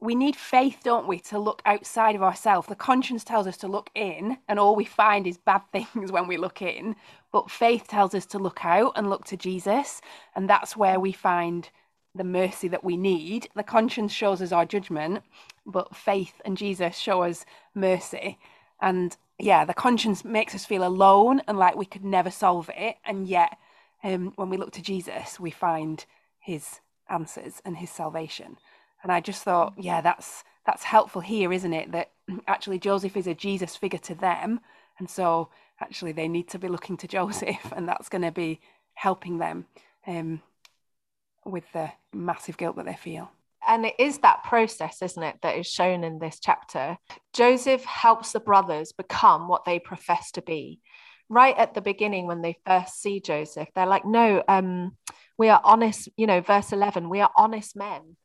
we 0.00 0.14
need 0.14 0.36
faith 0.36 0.78
don't 0.84 1.08
we 1.08 1.18
to 1.18 1.38
look 1.40 1.60
outside 1.66 2.14
of 2.14 2.22
ourselves. 2.22 2.68
The 2.68 2.76
conscience 2.76 3.24
tells 3.24 3.48
us 3.48 3.56
to 3.58 3.68
look 3.68 3.90
in 3.96 4.38
and 4.48 4.58
all 4.58 4.76
we 4.76 4.84
find 4.84 5.26
is 5.26 5.38
bad 5.38 5.62
things 5.72 6.12
when 6.12 6.26
we 6.26 6.36
look 6.36 6.62
in. 6.62 6.96
But 7.32 7.50
faith 7.50 7.86
tells 7.88 8.14
us 8.14 8.26
to 8.26 8.38
look 8.38 8.64
out 8.64 8.92
and 8.96 9.08
look 9.10 9.24
to 9.26 9.36
jesus 9.36 10.00
and 10.34 10.48
that's 10.48 10.76
where 10.76 10.98
we 10.98 11.12
find 11.12 11.70
the 12.14 12.24
mercy 12.24 12.68
that 12.68 12.84
we 12.84 12.96
need. 12.96 13.48
The 13.54 13.62
conscience 13.62 14.12
shows 14.12 14.42
us 14.42 14.52
our 14.52 14.64
judgment, 14.64 15.22
but 15.66 15.94
faith 15.94 16.40
and 16.44 16.56
Jesus 16.56 16.96
show 16.96 17.22
us 17.22 17.44
mercy. 17.74 18.38
And 18.80 19.16
yeah, 19.38 19.64
the 19.64 19.74
conscience 19.74 20.24
makes 20.24 20.54
us 20.54 20.64
feel 20.64 20.84
alone 20.84 21.42
and 21.46 21.58
like 21.58 21.76
we 21.76 21.86
could 21.86 22.04
never 22.04 22.30
solve 22.30 22.70
it. 22.76 22.96
And 23.04 23.26
yet, 23.28 23.56
um, 24.02 24.32
when 24.36 24.50
we 24.50 24.56
look 24.56 24.72
to 24.72 24.82
Jesus, 24.82 25.38
we 25.38 25.50
find 25.50 26.04
his 26.40 26.80
answers 27.08 27.60
and 27.64 27.76
his 27.76 27.90
salvation. 27.90 28.58
And 29.02 29.12
I 29.12 29.20
just 29.20 29.42
thought, 29.42 29.74
yeah, 29.76 30.00
that's 30.00 30.44
that's 30.66 30.84
helpful 30.84 31.22
here, 31.22 31.52
isn't 31.52 31.72
it? 31.72 31.92
That 31.92 32.10
actually 32.46 32.78
Joseph 32.78 33.16
is 33.16 33.26
a 33.26 33.34
Jesus 33.34 33.76
figure 33.76 33.98
to 34.00 34.14
them, 34.14 34.60
and 34.98 35.08
so 35.08 35.48
actually 35.80 36.12
they 36.12 36.28
need 36.28 36.48
to 36.48 36.58
be 36.58 36.68
looking 36.68 36.96
to 36.98 37.08
Joseph, 37.16 37.72
and 37.74 37.88
that's 37.88 38.08
going 38.08 38.22
to 38.22 38.32
be 38.32 38.60
helping 38.94 39.38
them 39.38 39.66
um, 40.06 40.42
with 41.48 41.64
the 41.72 41.90
massive 42.12 42.56
guilt 42.56 42.76
that 42.76 42.86
they 42.86 42.96
feel. 42.96 43.30
And 43.66 43.84
it 43.84 43.94
is 43.98 44.18
that 44.18 44.44
process, 44.44 45.02
isn't 45.02 45.22
it, 45.22 45.36
that 45.42 45.56
is 45.56 45.66
shown 45.66 46.04
in 46.04 46.18
this 46.18 46.38
chapter. 46.40 46.96
Joseph 47.34 47.84
helps 47.84 48.32
the 48.32 48.40
brothers 48.40 48.92
become 48.92 49.48
what 49.48 49.64
they 49.64 49.78
profess 49.78 50.30
to 50.32 50.42
be. 50.42 50.80
Right 51.28 51.56
at 51.58 51.74
the 51.74 51.82
beginning, 51.82 52.26
when 52.26 52.40
they 52.40 52.56
first 52.64 53.02
see 53.02 53.20
Joseph, 53.20 53.68
they're 53.74 53.86
like, 53.86 54.06
no, 54.06 54.42
um, 54.48 54.96
we 55.36 55.48
are 55.48 55.60
honest, 55.62 56.08
you 56.16 56.26
know, 56.26 56.40
verse 56.40 56.72
11, 56.72 57.08
we 57.08 57.20
are 57.20 57.30
honest 57.36 57.76
men. 57.76 58.16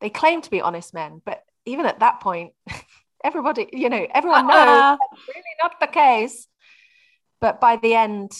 They 0.00 0.10
claim 0.10 0.42
to 0.42 0.50
be 0.50 0.60
honest 0.60 0.94
men, 0.94 1.20
but 1.24 1.42
even 1.66 1.86
at 1.86 2.00
that 2.00 2.20
point, 2.20 2.52
everybody, 3.24 3.68
you 3.72 3.88
know, 3.88 4.06
everyone 4.14 4.46
knows 4.46 4.56
uh-uh. 4.56 4.96
that's 5.00 5.28
really 5.28 5.42
not 5.62 5.80
the 5.80 5.86
case. 5.86 6.46
But 7.40 7.60
by 7.60 7.76
the 7.76 7.94
end, 7.94 8.30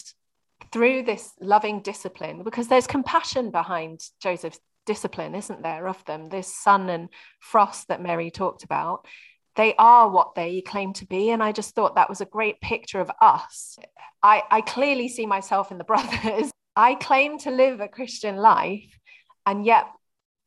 through 0.74 1.04
this 1.04 1.30
loving 1.40 1.82
discipline, 1.82 2.42
because 2.42 2.66
there's 2.66 2.88
compassion 2.88 3.52
behind 3.52 4.00
Joseph's 4.20 4.58
discipline, 4.86 5.36
isn't 5.36 5.62
there, 5.62 5.86
of 5.86 6.04
them, 6.04 6.28
this 6.28 6.52
sun 6.52 6.90
and 6.90 7.10
frost 7.38 7.86
that 7.86 8.02
Mary 8.02 8.28
talked 8.32 8.64
about. 8.64 9.06
They 9.54 9.76
are 9.78 10.08
what 10.08 10.34
they 10.34 10.62
claim 10.62 10.92
to 10.94 11.06
be. 11.06 11.30
And 11.30 11.40
I 11.40 11.52
just 11.52 11.76
thought 11.76 11.94
that 11.94 12.08
was 12.08 12.20
a 12.20 12.26
great 12.26 12.60
picture 12.60 12.98
of 12.98 13.08
us. 13.22 13.78
I, 14.20 14.42
I 14.50 14.62
clearly 14.62 15.08
see 15.08 15.26
myself 15.26 15.70
in 15.70 15.78
the 15.78 15.84
brothers. 15.92 16.50
I 16.74 16.96
claim 16.96 17.38
to 17.38 17.52
live 17.52 17.78
a 17.78 17.86
Christian 17.86 18.36
life, 18.36 18.98
and 19.46 19.64
yet 19.64 19.86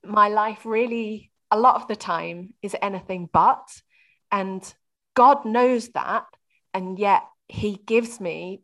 my 0.04 0.28
life 0.28 0.66
really, 0.66 1.32
a 1.52 1.58
lot 1.58 1.76
of 1.76 1.88
the 1.88 1.96
time, 1.96 2.54
is 2.62 2.76
anything 2.82 3.30
but. 3.32 3.66
And 4.30 4.62
God 5.16 5.46
knows 5.46 5.88
that. 5.94 6.26
And 6.74 7.00
yet 7.00 7.24
He 7.48 7.80
gives 7.86 8.20
me, 8.20 8.63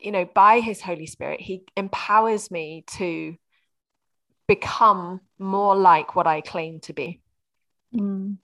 you 0.00 0.12
know, 0.12 0.28
by 0.34 0.60
His 0.60 0.80
Holy 0.80 1.06
Spirit, 1.06 1.40
He 1.40 1.64
empowers 1.76 2.50
me 2.50 2.84
to 2.92 3.36
become 4.46 5.20
more 5.38 5.74
like 5.74 6.14
what 6.14 6.26
I 6.26 6.40
claim 6.40 6.80
to 6.80 6.92
be. 6.92 7.20
Mm. 7.94 8.38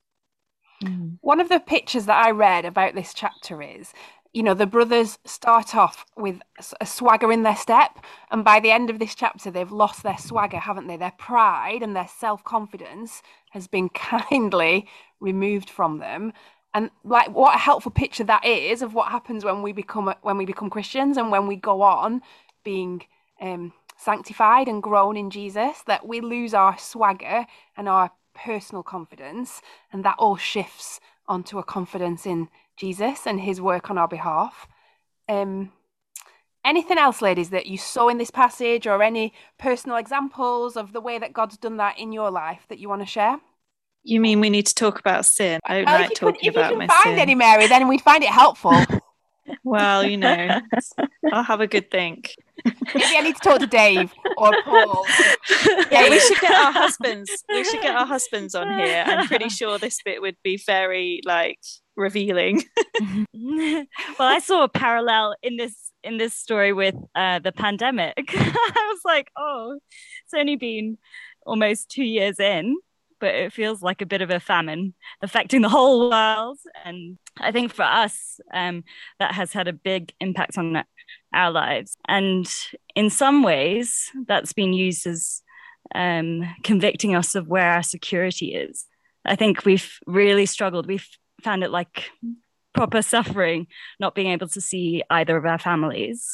Mm. 0.83 1.19
One 1.21 1.41
of 1.41 1.49
the 1.49 1.61
pictures 1.61 2.07
that 2.07 2.25
I 2.25 2.31
read 2.31 2.65
about 2.65 2.95
this 2.95 3.13
chapter 3.13 3.61
is 3.61 3.93
you 4.33 4.45
know, 4.45 4.55
the 4.55 4.67
brothers 4.67 5.19
start 5.25 5.75
off 5.75 6.07
with 6.17 6.41
a 6.81 6.87
swagger 6.87 7.33
in 7.33 7.43
their 7.43 7.57
step, 7.57 7.99
and 8.31 8.45
by 8.45 8.61
the 8.61 8.71
end 8.71 8.89
of 8.89 9.01
this 9.01 9.15
chapter, 9.17 9.51
they've 9.51 9.73
lost 9.73 10.05
their 10.05 10.19
swagger, 10.19 10.59
haven't 10.59 10.87
they? 10.87 10.97
Their 10.97 11.13
pride 11.19 11.83
and 11.83 11.97
their 11.97 12.09
self 12.09 12.45
confidence 12.45 13.23
has 13.51 13.67
been 13.67 13.89
kindly 13.95 14.89
removed 15.19 15.69
from 15.69 15.99
them. 15.99 16.33
And 16.73 16.91
like, 17.05 17.35
what 17.35 17.55
a 17.55 17.59
helpful 17.59 17.91
picture 17.91 18.25
that 18.25 18.45
is 18.45 18.83
of 18.83 18.95
what 18.95 19.11
happens 19.11 19.45
when 19.45 19.63
we 19.63 19.73
become 19.73 20.15
when 20.23 20.37
we 20.37 20.47
become 20.47 20.71
Christians 20.71 21.17
and 21.17 21.31
when 21.31 21.47
we 21.47 21.57
go 21.57 21.83
on 21.83 22.23
being 22.63 23.03
um, 23.41 23.73
sanctified 23.97 24.69
and 24.69 24.83
grown 24.83 25.17
in 25.17 25.31
Jesus. 25.31 25.83
That 25.87 26.07
we 26.07 26.21
lose 26.21 26.55
our 26.55 26.79
swagger 26.79 27.47
and 27.77 27.89
our 27.89 28.13
personal 28.35 28.83
confidence, 28.83 29.61
and 29.93 30.05
that 30.05 30.17
all 30.19 30.37
shifts 30.37 31.01
onto 31.27 31.59
a 31.59 31.65
confidence 31.65 32.27
in 32.27 32.49
Jesus 32.77 33.27
and 33.27 33.41
his 33.41 33.61
work 33.61 33.91
on 33.91 33.99
our 33.99 34.09
behalf. 34.09 34.67
Um, 35.29 35.73
anything 36.65 36.99
else, 36.99 37.21
ladies, 37.21 37.51
that 37.51 37.67
you 37.67 37.79
saw 37.79 38.09
in 38.09 38.19
this 38.19 38.31
passage 38.31 38.87
or 38.87 39.03
any 39.03 39.33
personal 39.59 39.97
examples 39.97 40.77
of 40.77 40.93
the 40.93 41.01
way 41.01 41.19
that 41.19 41.33
God's 41.33 41.57
done 41.57 41.77
that 41.79 41.99
in 41.99 42.13
your 42.13 42.31
life 42.31 42.67
that 42.69 42.79
you 42.79 42.89
want 42.89 43.03
to 43.03 43.07
share? 43.07 43.41
You 44.03 44.21
mean 44.21 44.41
we 44.41 44.51
need 44.51 44.67
to 44.67 44.75
talk 44.75 44.99
about 44.99 45.27
sin? 45.27 45.61
I 45.65 45.79
don't 45.79 45.89
oh, 45.89 45.93
like 45.93 46.15
talking 46.15 46.53
could, 46.53 46.59
about 46.59 46.77
my 46.77 46.87
sin. 46.87 46.91
If 46.91 46.97
you 46.97 47.03
find 47.05 47.19
any, 47.19 47.35
Mary, 47.35 47.67
then 47.67 47.87
we'd 47.89 48.01
find 48.01 48.23
it 48.23 48.31
helpful. 48.31 48.73
well, 49.65 50.05
you 50.05 50.17
know, 50.17 50.61
I'll 51.33 51.43
have 51.43 51.61
a 51.61 51.67
good 51.67 51.91
think. 51.91 52.35
Maybe 52.65 53.17
I 53.17 53.21
need 53.23 53.37
to 53.37 53.41
talk 53.41 53.61
to 53.61 53.67
Dave 53.67 54.13
or 54.37 54.53
Paul. 54.65 55.05
Yeah, 55.91 56.09
we 56.09 56.21
should 56.21 56.41
get 56.41 56.53
our 56.53 56.73
husbands. 56.73 57.31
We 57.49 57.65
should 57.65 57.83
get 57.83 57.97
our 57.97 58.07
husbands 58.07 58.55
on 58.55 58.79
here. 58.79 59.05
I'm 59.07 59.27
pretty 59.27 59.49
sure 59.49 59.77
this 59.77 60.01
bit 60.05 60.23
would 60.23 60.37
be 60.45 60.57
very 60.57 61.21
like 61.25 61.59
revealing. 61.97 62.63
well, 63.33 63.87
I 64.21 64.39
saw 64.39 64.65
a 64.65 64.69
parallel 64.69 65.35
in 65.43 65.57
this 65.57 65.91
in 66.05 66.17
this 66.17 66.35
story 66.35 66.73
with 66.73 66.95
uh, 67.15 67.41
the 67.41 67.53
pandemic. 67.53 68.15
I 68.29 68.89
was 68.93 69.01
like, 69.05 69.31
oh, 69.37 69.79
it's 70.25 70.35
only 70.35 70.57
been 70.57 70.99
almost 71.45 71.91
two 71.91 72.05
years 72.05 72.39
in, 72.39 72.77
but 73.21 73.35
it 73.35 73.53
feels 73.53 73.83
like 73.83 74.03
a 74.03 74.07
bit 74.07 74.23
of 74.23 74.31
a 74.31 74.41
famine 74.41 74.95
affecting 75.23 75.63
the 75.63 75.69
whole 75.69 76.11
world. 76.11 76.59
And 76.85 77.19
I 77.39 77.53
think 77.53 77.73
for 77.73 77.83
us, 77.83 78.41
um, 78.53 78.85
that 79.19 79.35
has 79.35 79.53
had 79.53 79.69
a 79.69 79.73
big 79.73 80.13
impact 80.21 80.59
on 80.59 80.83
our 81.33 81.51
lives. 81.51 81.97
And 82.09 82.51
in 82.95 83.11
some 83.11 83.43
ways, 83.43 84.11
that's 84.27 84.53
been 84.53 84.73
used 84.73 85.07
as 85.07 85.43
um, 85.95 86.43
convicting 86.63 87.15
us 87.15 87.35
of 87.35 87.49
where 87.49 87.71
our 87.71 87.83
security 87.83 88.55
is. 88.55 88.87
I 89.25 89.37
think 89.37 89.65
we've 89.65 89.99
really 90.07 90.47
struggled. 90.47 90.87
We've 90.87 91.07
found 91.43 91.63
it 91.63 91.71
like 91.71 92.11
proper 92.73 93.03
suffering 93.03 93.67
not 93.99 94.15
being 94.15 94.31
able 94.31 94.49
to 94.49 94.61
see 94.61 95.03
either 95.11 95.37
of 95.37 95.45
our 95.45 95.59
families. 95.59 96.27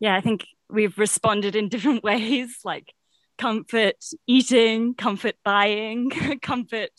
Yeah, 0.00 0.16
I 0.16 0.20
think 0.20 0.46
we've 0.68 0.98
responded 0.98 1.54
in 1.54 1.68
different 1.68 2.02
ways, 2.02 2.58
like 2.64 2.92
comfort 3.42 3.96
eating, 4.28 4.94
comfort 4.94 5.34
buying, 5.44 6.10
comfort 6.42 6.92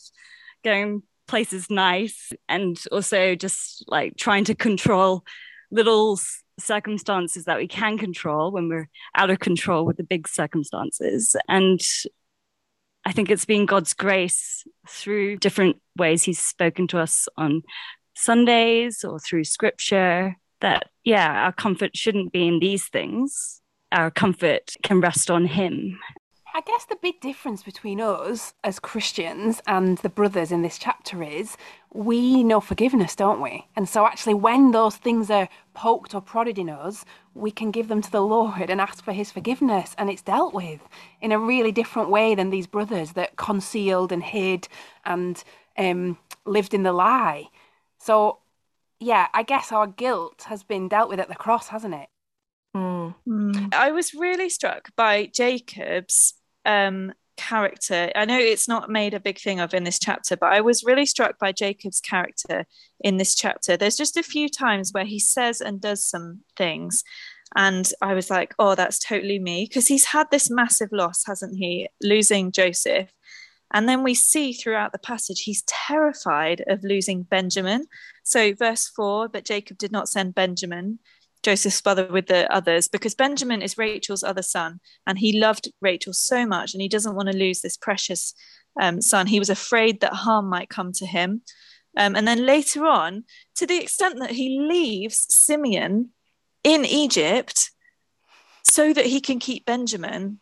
going 0.62 1.02
places 1.26 1.70
nice, 1.70 2.32
and 2.50 2.78
also 2.92 3.34
just 3.34 3.82
like 3.88 4.14
trying 4.18 4.44
to 4.44 4.54
control 4.54 5.24
little 5.70 6.18
circumstances 6.60 7.46
that 7.46 7.56
we 7.56 7.66
can 7.66 7.96
control 7.96 8.52
when 8.52 8.68
we're 8.68 8.90
out 9.16 9.30
of 9.30 9.38
control 9.38 9.86
with 9.86 9.96
the 9.96 10.04
big 10.04 10.28
circumstances. 10.28 11.34
And 11.48 11.80
I 13.06 13.12
think 13.12 13.30
it's 13.30 13.46
been 13.46 13.64
God's 13.64 13.94
grace 13.94 14.64
through 14.86 15.38
different 15.38 15.80
ways 15.96 16.24
He's 16.24 16.38
spoken 16.38 16.86
to 16.88 16.98
us 16.98 17.26
on 17.38 17.62
Sundays 18.14 19.02
or 19.02 19.18
through 19.18 19.44
scripture 19.44 20.36
that, 20.60 20.90
yeah, 21.04 21.44
our 21.44 21.52
comfort 21.52 21.96
shouldn't 21.96 22.32
be 22.34 22.46
in 22.46 22.58
these 22.58 22.86
things. 22.88 23.62
Our 23.92 24.10
comfort 24.10 24.74
can 24.82 25.00
rest 25.00 25.30
on 25.30 25.46
Him 25.46 25.98
I 26.56 26.60
guess 26.60 26.84
the 26.84 26.96
big 27.02 27.20
difference 27.20 27.64
between 27.64 28.00
us 28.00 28.54
as 28.62 28.78
Christians 28.78 29.60
and 29.66 29.98
the 29.98 30.08
brothers 30.08 30.52
in 30.52 30.62
this 30.62 30.78
chapter 30.78 31.20
is 31.20 31.56
we 31.92 32.44
know 32.44 32.60
forgiveness, 32.60 33.16
don't 33.16 33.40
we? 33.40 33.66
And 33.74 33.88
so, 33.88 34.06
actually, 34.06 34.34
when 34.34 34.70
those 34.70 34.94
things 34.94 35.30
are 35.30 35.48
poked 35.74 36.14
or 36.14 36.20
prodded 36.20 36.56
in 36.56 36.70
us, 36.70 37.04
we 37.34 37.50
can 37.50 37.72
give 37.72 37.88
them 37.88 38.00
to 38.02 38.10
the 38.10 38.22
Lord 38.22 38.70
and 38.70 38.80
ask 38.80 39.02
for 39.02 39.12
His 39.12 39.32
forgiveness, 39.32 39.96
and 39.98 40.08
it's 40.08 40.22
dealt 40.22 40.54
with 40.54 40.80
in 41.20 41.32
a 41.32 41.40
really 41.40 41.72
different 41.72 42.08
way 42.08 42.36
than 42.36 42.50
these 42.50 42.68
brothers 42.68 43.14
that 43.14 43.34
concealed 43.34 44.12
and 44.12 44.22
hid 44.22 44.68
and 45.04 45.42
um, 45.76 46.18
lived 46.46 46.72
in 46.72 46.84
the 46.84 46.92
lie. 46.92 47.48
So, 47.98 48.38
yeah, 49.00 49.26
I 49.34 49.42
guess 49.42 49.72
our 49.72 49.88
guilt 49.88 50.44
has 50.46 50.62
been 50.62 50.86
dealt 50.86 51.08
with 51.08 51.18
at 51.18 51.28
the 51.28 51.34
cross, 51.34 51.66
hasn't 51.66 51.94
it? 51.94 52.08
Mm. 52.76 53.74
I 53.74 53.90
was 53.90 54.14
really 54.14 54.48
struck 54.48 54.94
by 54.94 55.26
Jacob's 55.26 56.34
um, 56.64 57.12
character. 57.36 58.10
I 58.14 58.24
know 58.24 58.38
it's 58.38 58.68
not 58.68 58.90
made 58.90 59.14
a 59.14 59.20
big 59.20 59.38
thing 59.38 59.60
of 59.60 59.74
in 59.74 59.84
this 59.84 59.98
chapter, 59.98 60.36
but 60.36 60.52
I 60.52 60.60
was 60.60 60.84
really 60.84 61.06
struck 61.06 61.38
by 61.38 61.52
Jacob's 61.52 62.00
character 62.00 62.64
in 63.00 63.16
this 63.16 63.34
chapter. 63.34 63.76
There's 63.76 63.96
just 63.96 64.16
a 64.16 64.22
few 64.22 64.48
times 64.48 64.92
where 64.92 65.04
he 65.04 65.18
says 65.18 65.60
and 65.60 65.80
does 65.80 66.04
some 66.04 66.40
things. 66.56 67.02
And 67.56 67.90
I 68.02 68.14
was 68.14 68.30
like, 68.30 68.54
oh, 68.58 68.74
that's 68.74 68.98
totally 68.98 69.38
me. 69.38 69.66
Because 69.68 69.86
he's 69.86 70.06
had 70.06 70.30
this 70.30 70.50
massive 70.50 70.90
loss, 70.92 71.24
hasn't 71.26 71.56
he? 71.56 71.88
Losing 72.02 72.50
Joseph. 72.52 73.10
And 73.72 73.88
then 73.88 74.02
we 74.02 74.14
see 74.14 74.52
throughout 74.52 74.92
the 74.92 74.98
passage, 74.98 75.42
he's 75.42 75.64
terrified 75.66 76.62
of 76.68 76.84
losing 76.84 77.24
Benjamin. 77.24 77.86
So, 78.22 78.54
verse 78.54 78.88
four, 78.88 79.28
but 79.28 79.44
Jacob 79.44 79.78
did 79.78 79.90
not 79.90 80.08
send 80.08 80.34
Benjamin 80.34 81.00
Joseph's 81.44 81.80
brother 81.80 82.08
with 82.10 82.26
the 82.26 82.52
others 82.52 82.88
because 82.88 83.14
Benjamin 83.14 83.62
is 83.62 83.78
Rachel's 83.78 84.24
other 84.24 84.42
son 84.42 84.80
and 85.06 85.18
he 85.18 85.38
loved 85.38 85.70
Rachel 85.80 86.12
so 86.12 86.46
much 86.46 86.74
and 86.74 86.80
he 86.80 86.88
doesn't 86.88 87.14
want 87.14 87.30
to 87.30 87.36
lose 87.36 87.60
this 87.60 87.76
precious 87.76 88.34
um, 88.80 89.00
son. 89.00 89.26
He 89.26 89.38
was 89.38 89.50
afraid 89.50 90.00
that 90.00 90.12
harm 90.12 90.48
might 90.48 90.68
come 90.68 90.92
to 90.92 91.06
him. 91.06 91.42
Um, 91.96 92.16
and 92.16 92.26
then 92.26 92.44
later 92.44 92.86
on, 92.86 93.24
to 93.56 93.66
the 93.66 93.80
extent 93.80 94.18
that 94.18 94.32
he 94.32 94.58
leaves 94.60 95.26
Simeon 95.28 96.10
in 96.64 96.84
Egypt 96.84 97.70
so 98.64 98.92
that 98.92 99.06
he 99.06 99.20
can 99.20 99.38
keep 99.38 99.64
Benjamin. 99.64 100.40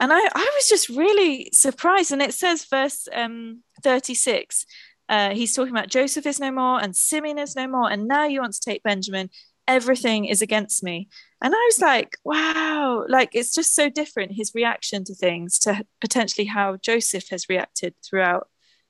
And 0.00 0.12
I, 0.12 0.20
I 0.20 0.52
was 0.56 0.68
just 0.68 0.88
really 0.88 1.50
surprised. 1.52 2.12
And 2.12 2.22
it 2.22 2.32
says, 2.32 2.64
verse 2.64 3.08
um, 3.12 3.62
36, 3.82 4.64
uh, 5.08 5.30
he's 5.34 5.54
talking 5.54 5.72
about 5.72 5.88
Joseph 5.88 6.26
is 6.26 6.40
no 6.40 6.52
more 6.52 6.80
and 6.80 6.94
Simeon 6.94 7.38
is 7.38 7.56
no 7.56 7.66
more. 7.66 7.90
And 7.90 8.06
now 8.06 8.24
you 8.24 8.40
want 8.40 8.54
to 8.54 8.60
take 8.60 8.82
Benjamin. 8.82 9.30
Everything 9.68 10.24
is 10.24 10.42
against 10.42 10.82
me. 10.82 11.08
And 11.40 11.54
I 11.54 11.68
was 11.70 11.78
like, 11.80 12.16
wow, 12.24 13.04
like 13.08 13.30
it's 13.32 13.54
just 13.54 13.74
so 13.74 13.88
different 13.88 14.32
his 14.32 14.52
reaction 14.54 15.04
to 15.04 15.14
things 15.14 15.58
to 15.60 15.84
potentially 16.00 16.46
how 16.46 16.78
Joseph 16.78 17.28
has 17.30 17.48
reacted 17.48 17.94
throughout 18.02 18.48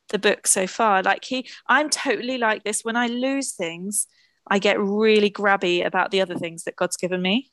the 0.09 0.19
book 0.19 0.47
so 0.47 0.67
far. 0.67 1.03
Like 1.03 1.25
he, 1.25 1.47
I'm 1.67 1.91
totally 1.91 2.39
like 2.39 2.65
this. 2.65 2.83
When 2.83 2.97
I 2.97 3.09
lose 3.09 3.53
things, 3.53 4.07
I 4.51 4.59
get 4.59 4.81
really 4.81 5.31
grabby 5.31 5.85
about 5.85 6.11
the 6.11 6.23
other 6.23 6.37
things 6.37 6.65
that 6.65 6.77
God's 6.77 6.97
given 6.97 7.21
me. 7.21 7.51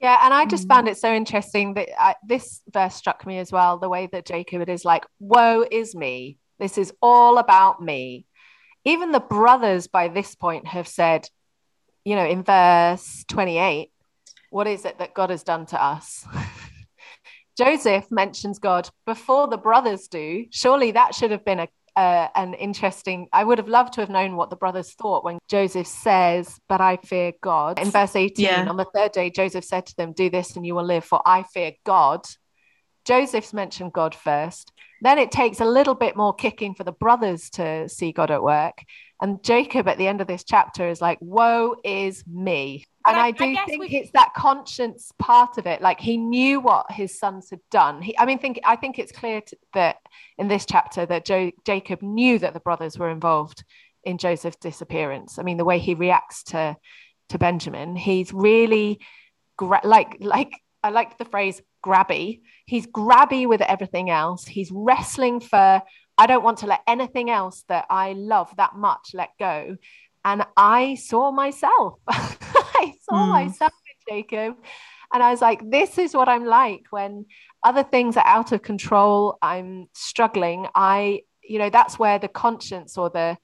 Yeah, 0.00 0.18
and 0.22 0.34
I 0.34 0.46
just 0.46 0.66
mm. 0.66 0.70
found 0.70 0.88
it 0.88 0.98
so 0.98 1.14
interesting 1.14 1.74
that 1.74 1.88
I, 1.96 2.16
this 2.26 2.60
verse 2.72 2.96
struck 2.96 3.24
me 3.24 3.38
as 3.38 3.52
well. 3.52 3.78
The 3.78 3.88
way 3.88 4.08
that 4.10 4.26
Jacob 4.26 4.68
is 4.68 4.84
like, 4.84 5.06
"Woe 5.20 5.64
is 5.70 5.94
me! 5.94 6.38
This 6.58 6.76
is 6.76 6.92
all 7.00 7.38
about 7.38 7.80
me." 7.80 8.26
Even 8.84 9.12
the 9.12 9.20
brothers 9.20 9.86
by 9.86 10.08
this 10.08 10.34
point 10.34 10.66
have 10.66 10.88
said, 10.88 11.28
you 12.04 12.16
know, 12.16 12.26
in 12.26 12.42
verse 12.42 13.24
twenty-eight, 13.28 13.90
what 14.50 14.66
is 14.66 14.84
it 14.84 14.98
that 14.98 15.14
God 15.14 15.30
has 15.30 15.42
done 15.42 15.66
to 15.66 15.82
us? 15.82 16.26
Joseph 17.56 18.10
mentions 18.10 18.58
God 18.58 18.88
before 19.04 19.46
the 19.46 19.58
brothers 19.58 20.08
do. 20.08 20.46
Surely 20.50 20.92
that 20.92 21.14
should 21.14 21.30
have 21.30 21.44
been 21.44 21.60
a 21.60 21.68
uh, 21.96 22.28
an 22.34 22.54
interesting. 22.54 23.28
I 23.32 23.44
would 23.44 23.58
have 23.58 23.68
loved 23.68 23.94
to 23.94 24.00
have 24.00 24.10
known 24.10 24.36
what 24.36 24.50
the 24.50 24.56
brothers 24.56 24.92
thought 24.94 25.24
when 25.24 25.38
Joseph 25.48 25.86
says, 25.86 26.58
But 26.68 26.80
I 26.80 26.96
fear 26.96 27.32
God. 27.42 27.78
In 27.78 27.90
verse 27.90 28.16
18, 28.16 28.44
yeah. 28.44 28.66
on 28.68 28.76
the 28.76 28.86
third 28.94 29.12
day, 29.12 29.30
Joseph 29.30 29.64
said 29.64 29.86
to 29.86 29.96
them, 29.96 30.12
Do 30.12 30.30
this 30.30 30.56
and 30.56 30.66
you 30.66 30.74
will 30.74 30.84
live, 30.84 31.04
for 31.04 31.20
I 31.26 31.42
fear 31.42 31.72
God. 31.84 32.24
Joseph's 33.04 33.52
mentioned 33.52 33.92
God 33.92 34.14
first. 34.14 34.72
Then 35.00 35.18
it 35.18 35.32
takes 35.32 35.60
a 35.60 35.64
little 35.64 35.94
bit 35.94 36.16
more 36.16 36.32
kicking 36.32 36.74
for 36.74 36.84
the 36.84 36.92
brothers 36.92 37.50
to 37.50 37.88
see 37.88 38.12
God 38.12 38.30
at 38.30 38.42
work. 38.42 38.78
And 39.22 39.42
Jacob 39.44 39.86
at 39.86 39.98
the 39.98 40.08
end 40.08 40.20
of 40.20 40.26
this 40.26 40.42
chapter 40.42 40.88
is 40.88 41.00
like, 41.00 41.16
Woe 41.20 41.76
is 41.84 42.24
me. 42.26 42.84
And, 43.06 43.16
I, 43.16 43.26
I, 43.26 43.30
do 43.30 43.44
I 43.44 43.64
think 43.64 43.80
we... 43.80 43.88
it's 43.88 44.10
that 44.12 44.34
conscience 44.36 45.12
part 45.18 45.58
of 45.58 45.66
it. 45.66 45.80
Like 45.80 46.00
he 46.00 46.16
knew 46.16 46.60
what 46.60 46.90
his 46.90 47.18
sons 47.18 47.48
had 47.50 47.60
done. 47.70 48.02
He, 48.02 48.18
I 48.18 48.26
mean, 48.26 48.38
think 48.38 48.60
I 48.64 48.76
think 48.76 48.98
it's 48.98 49.12
clear 49.12 49.40
to, 49.40 49.56
that 49.74 49.96
in 50.38 50.48
this 50.48 50.66
chapter 50.66 51.06
that 51.06 51.24
jo- 51.24 51.52
Jacob 51.64 52.02
knew 52.02 52.38
that 52.40 52.52
the 52.52 52.60
brothers 52.60 52.98
were 52.98 53.10
involved 53.10 53.64
in 54.04 54.18
Joseph's 54.18 54.56
disappearance. 54.56 55.38
I 55.38 55.42
mean, 55.44 55.56
the 55.56 55.64
way 55.64 55.78
he 55.78 55.94
reacts 55.94 56.42
to 56.44 56.76
to 57.28 57.38
Benjamin, 57.38 57.96
he's 57.96 58.32
really 58.32 59.00
gra- 59.56 59.80
like 59.84 60.16
like 60.20 60.52
I 60.82 60.90
like 60.90 61.16
the 61.18 61.24
phrase 61.24 61.62
grabby. 61.84 62.40
He's 62.66 62.86
grabby 62.86 63.48
with 63.48 63.60
everything 63.60 64.10
else. 64.10 64.46
He's 64.46 64.70
wrestling 64.72 65.40
for, 65.40 65.82
I 66.18 66.26
don't 66.26 66.44
want 66.44 66.58
to 66.58 66.66
let 66.66 66.82
anything 66.86 67.30
else 67.30 67.64
that 67.68 67.86
I 67.90 68.12
love 68.12 68.54
that 68.56 68.74
much 68.74 69.10
let 69.14 69.30
go. 69.38 69.76
And 70.24 70.44
I 70.56 70.94
saw 70.94 71.30
myself. 71.32 71.94
I 72.08 72.94
saw 73.08 73.26
mm. 73.26 73.28
myself 73.30 73.72
in 74.08 74.16
Jacob. 74.16 74.56
And 75.12 75.22
I 75.22 75.30
was 75.30 75.42
like, 75.42 75.68
this 75.68 75.98
is 75.98 76.14
what 76.14 76.28
I'm 76.28 76.44
like 76.44 76.84
when 76.90 77.26
other 77.62 77.82
things 77.82 78.16
are 78.16 78.26
out 78.26 78.52
of 78.52 78.62
control. 78.62 79.38
I'm 79.42 79.88
struggling. 79.94 80.66
I, 80.74 81.22
you 81.42 81.58
know, 81.58 81.70
that's 81.70 81.98
where 81.98 82.18
the 82.18 82.28
conscience 82.28 82.96
or 82.96 83.10
the, 83.10 83.36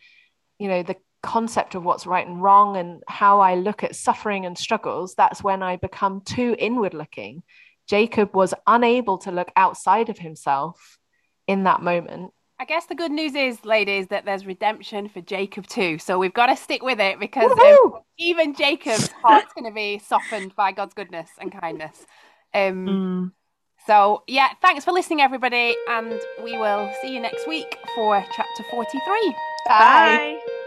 you 0.59 0.69
know, 0.69 0.83
the 0.83 0.97
concept 1.23 1.75
of 1.75 1.85
what's 1.85 2.07
right 2.07 2.27
and 2.27 2.43
wrong 2.43 2.77
and 2.77 3.03
how 3.07 3.41
I 3.41 3.57
look 3.57 3.83
at 3.83 3.97
suffering 3.97 4.47
and 4.47 4.57
struggles, 4.57 5.15
that's 5.15 5.43
when 5.43 5.63
I 5.63 5.77
become 5.77 6.23
too 6.23 6.55
inward 6.59 6.95
looking. 6.95 7.43
Jacob 7.89 8.35
was 8.35 8.55
unable 8.67 9.19
to 9.19 9.33
look 9.33 9.51
outside 9.57 10.09
of 10.09 10.19
himself 10.19 10.99
in 11.47 11.65
that 11.65 11.83
moment. 11.83 12.33
I 12.61 12.65
guess 12.65 12.87
the 12.87 12.95
good 12.95 13.13
news 13.13 13.35
is, 13.35 13.65
ladies, 13.65 14.09
that 14.09 14.25
there's 14.25 14.45
redemption 14.45 15.09
for 15.09 15.21
Jacob 15.21 15.67
too. 15.69 15.99
So 15.99 16.19
we've 16.19 16.35
got 16.35 16.47
to 16.47 16.57
stick 16.57 16.83
with 16.83 16.99
it 16.99 17.21
because 17.21 17.53
um, 17.53 18.01
even 18.19 18.55
Jacob's 18.55 19.13
heart's 19.13 19.53
going 19.53 19.67
to 19.67 19.75
be 19.75 19.99
softened 19.99 20.57
by 20.57 20.73
God's 20.73 20.95
goodness 20.95 21.31
and 21.41 21.53
kindness. 21.53 22.05
Um, 22.53 22.87
mm. 22.87 23.33
So, 23.87 24.25
yeah, 24.27 24.49
thanks 24.61 24.85
for 24.85 24.93
listening, 24.93 25.21
everybody. 25.21 25.77
And 25.89 26.21
we 26.43 26.59
will 26.59 26.93
see 27.01 27.15
you 27.15 27.21
next 27.21 27.47
week 27.47 27.79
for 27.95 28.25
chapter 28.35 28.65
43. 28.71 29.35
Bye. 29.67 29.79
Bye. 29.79 30.58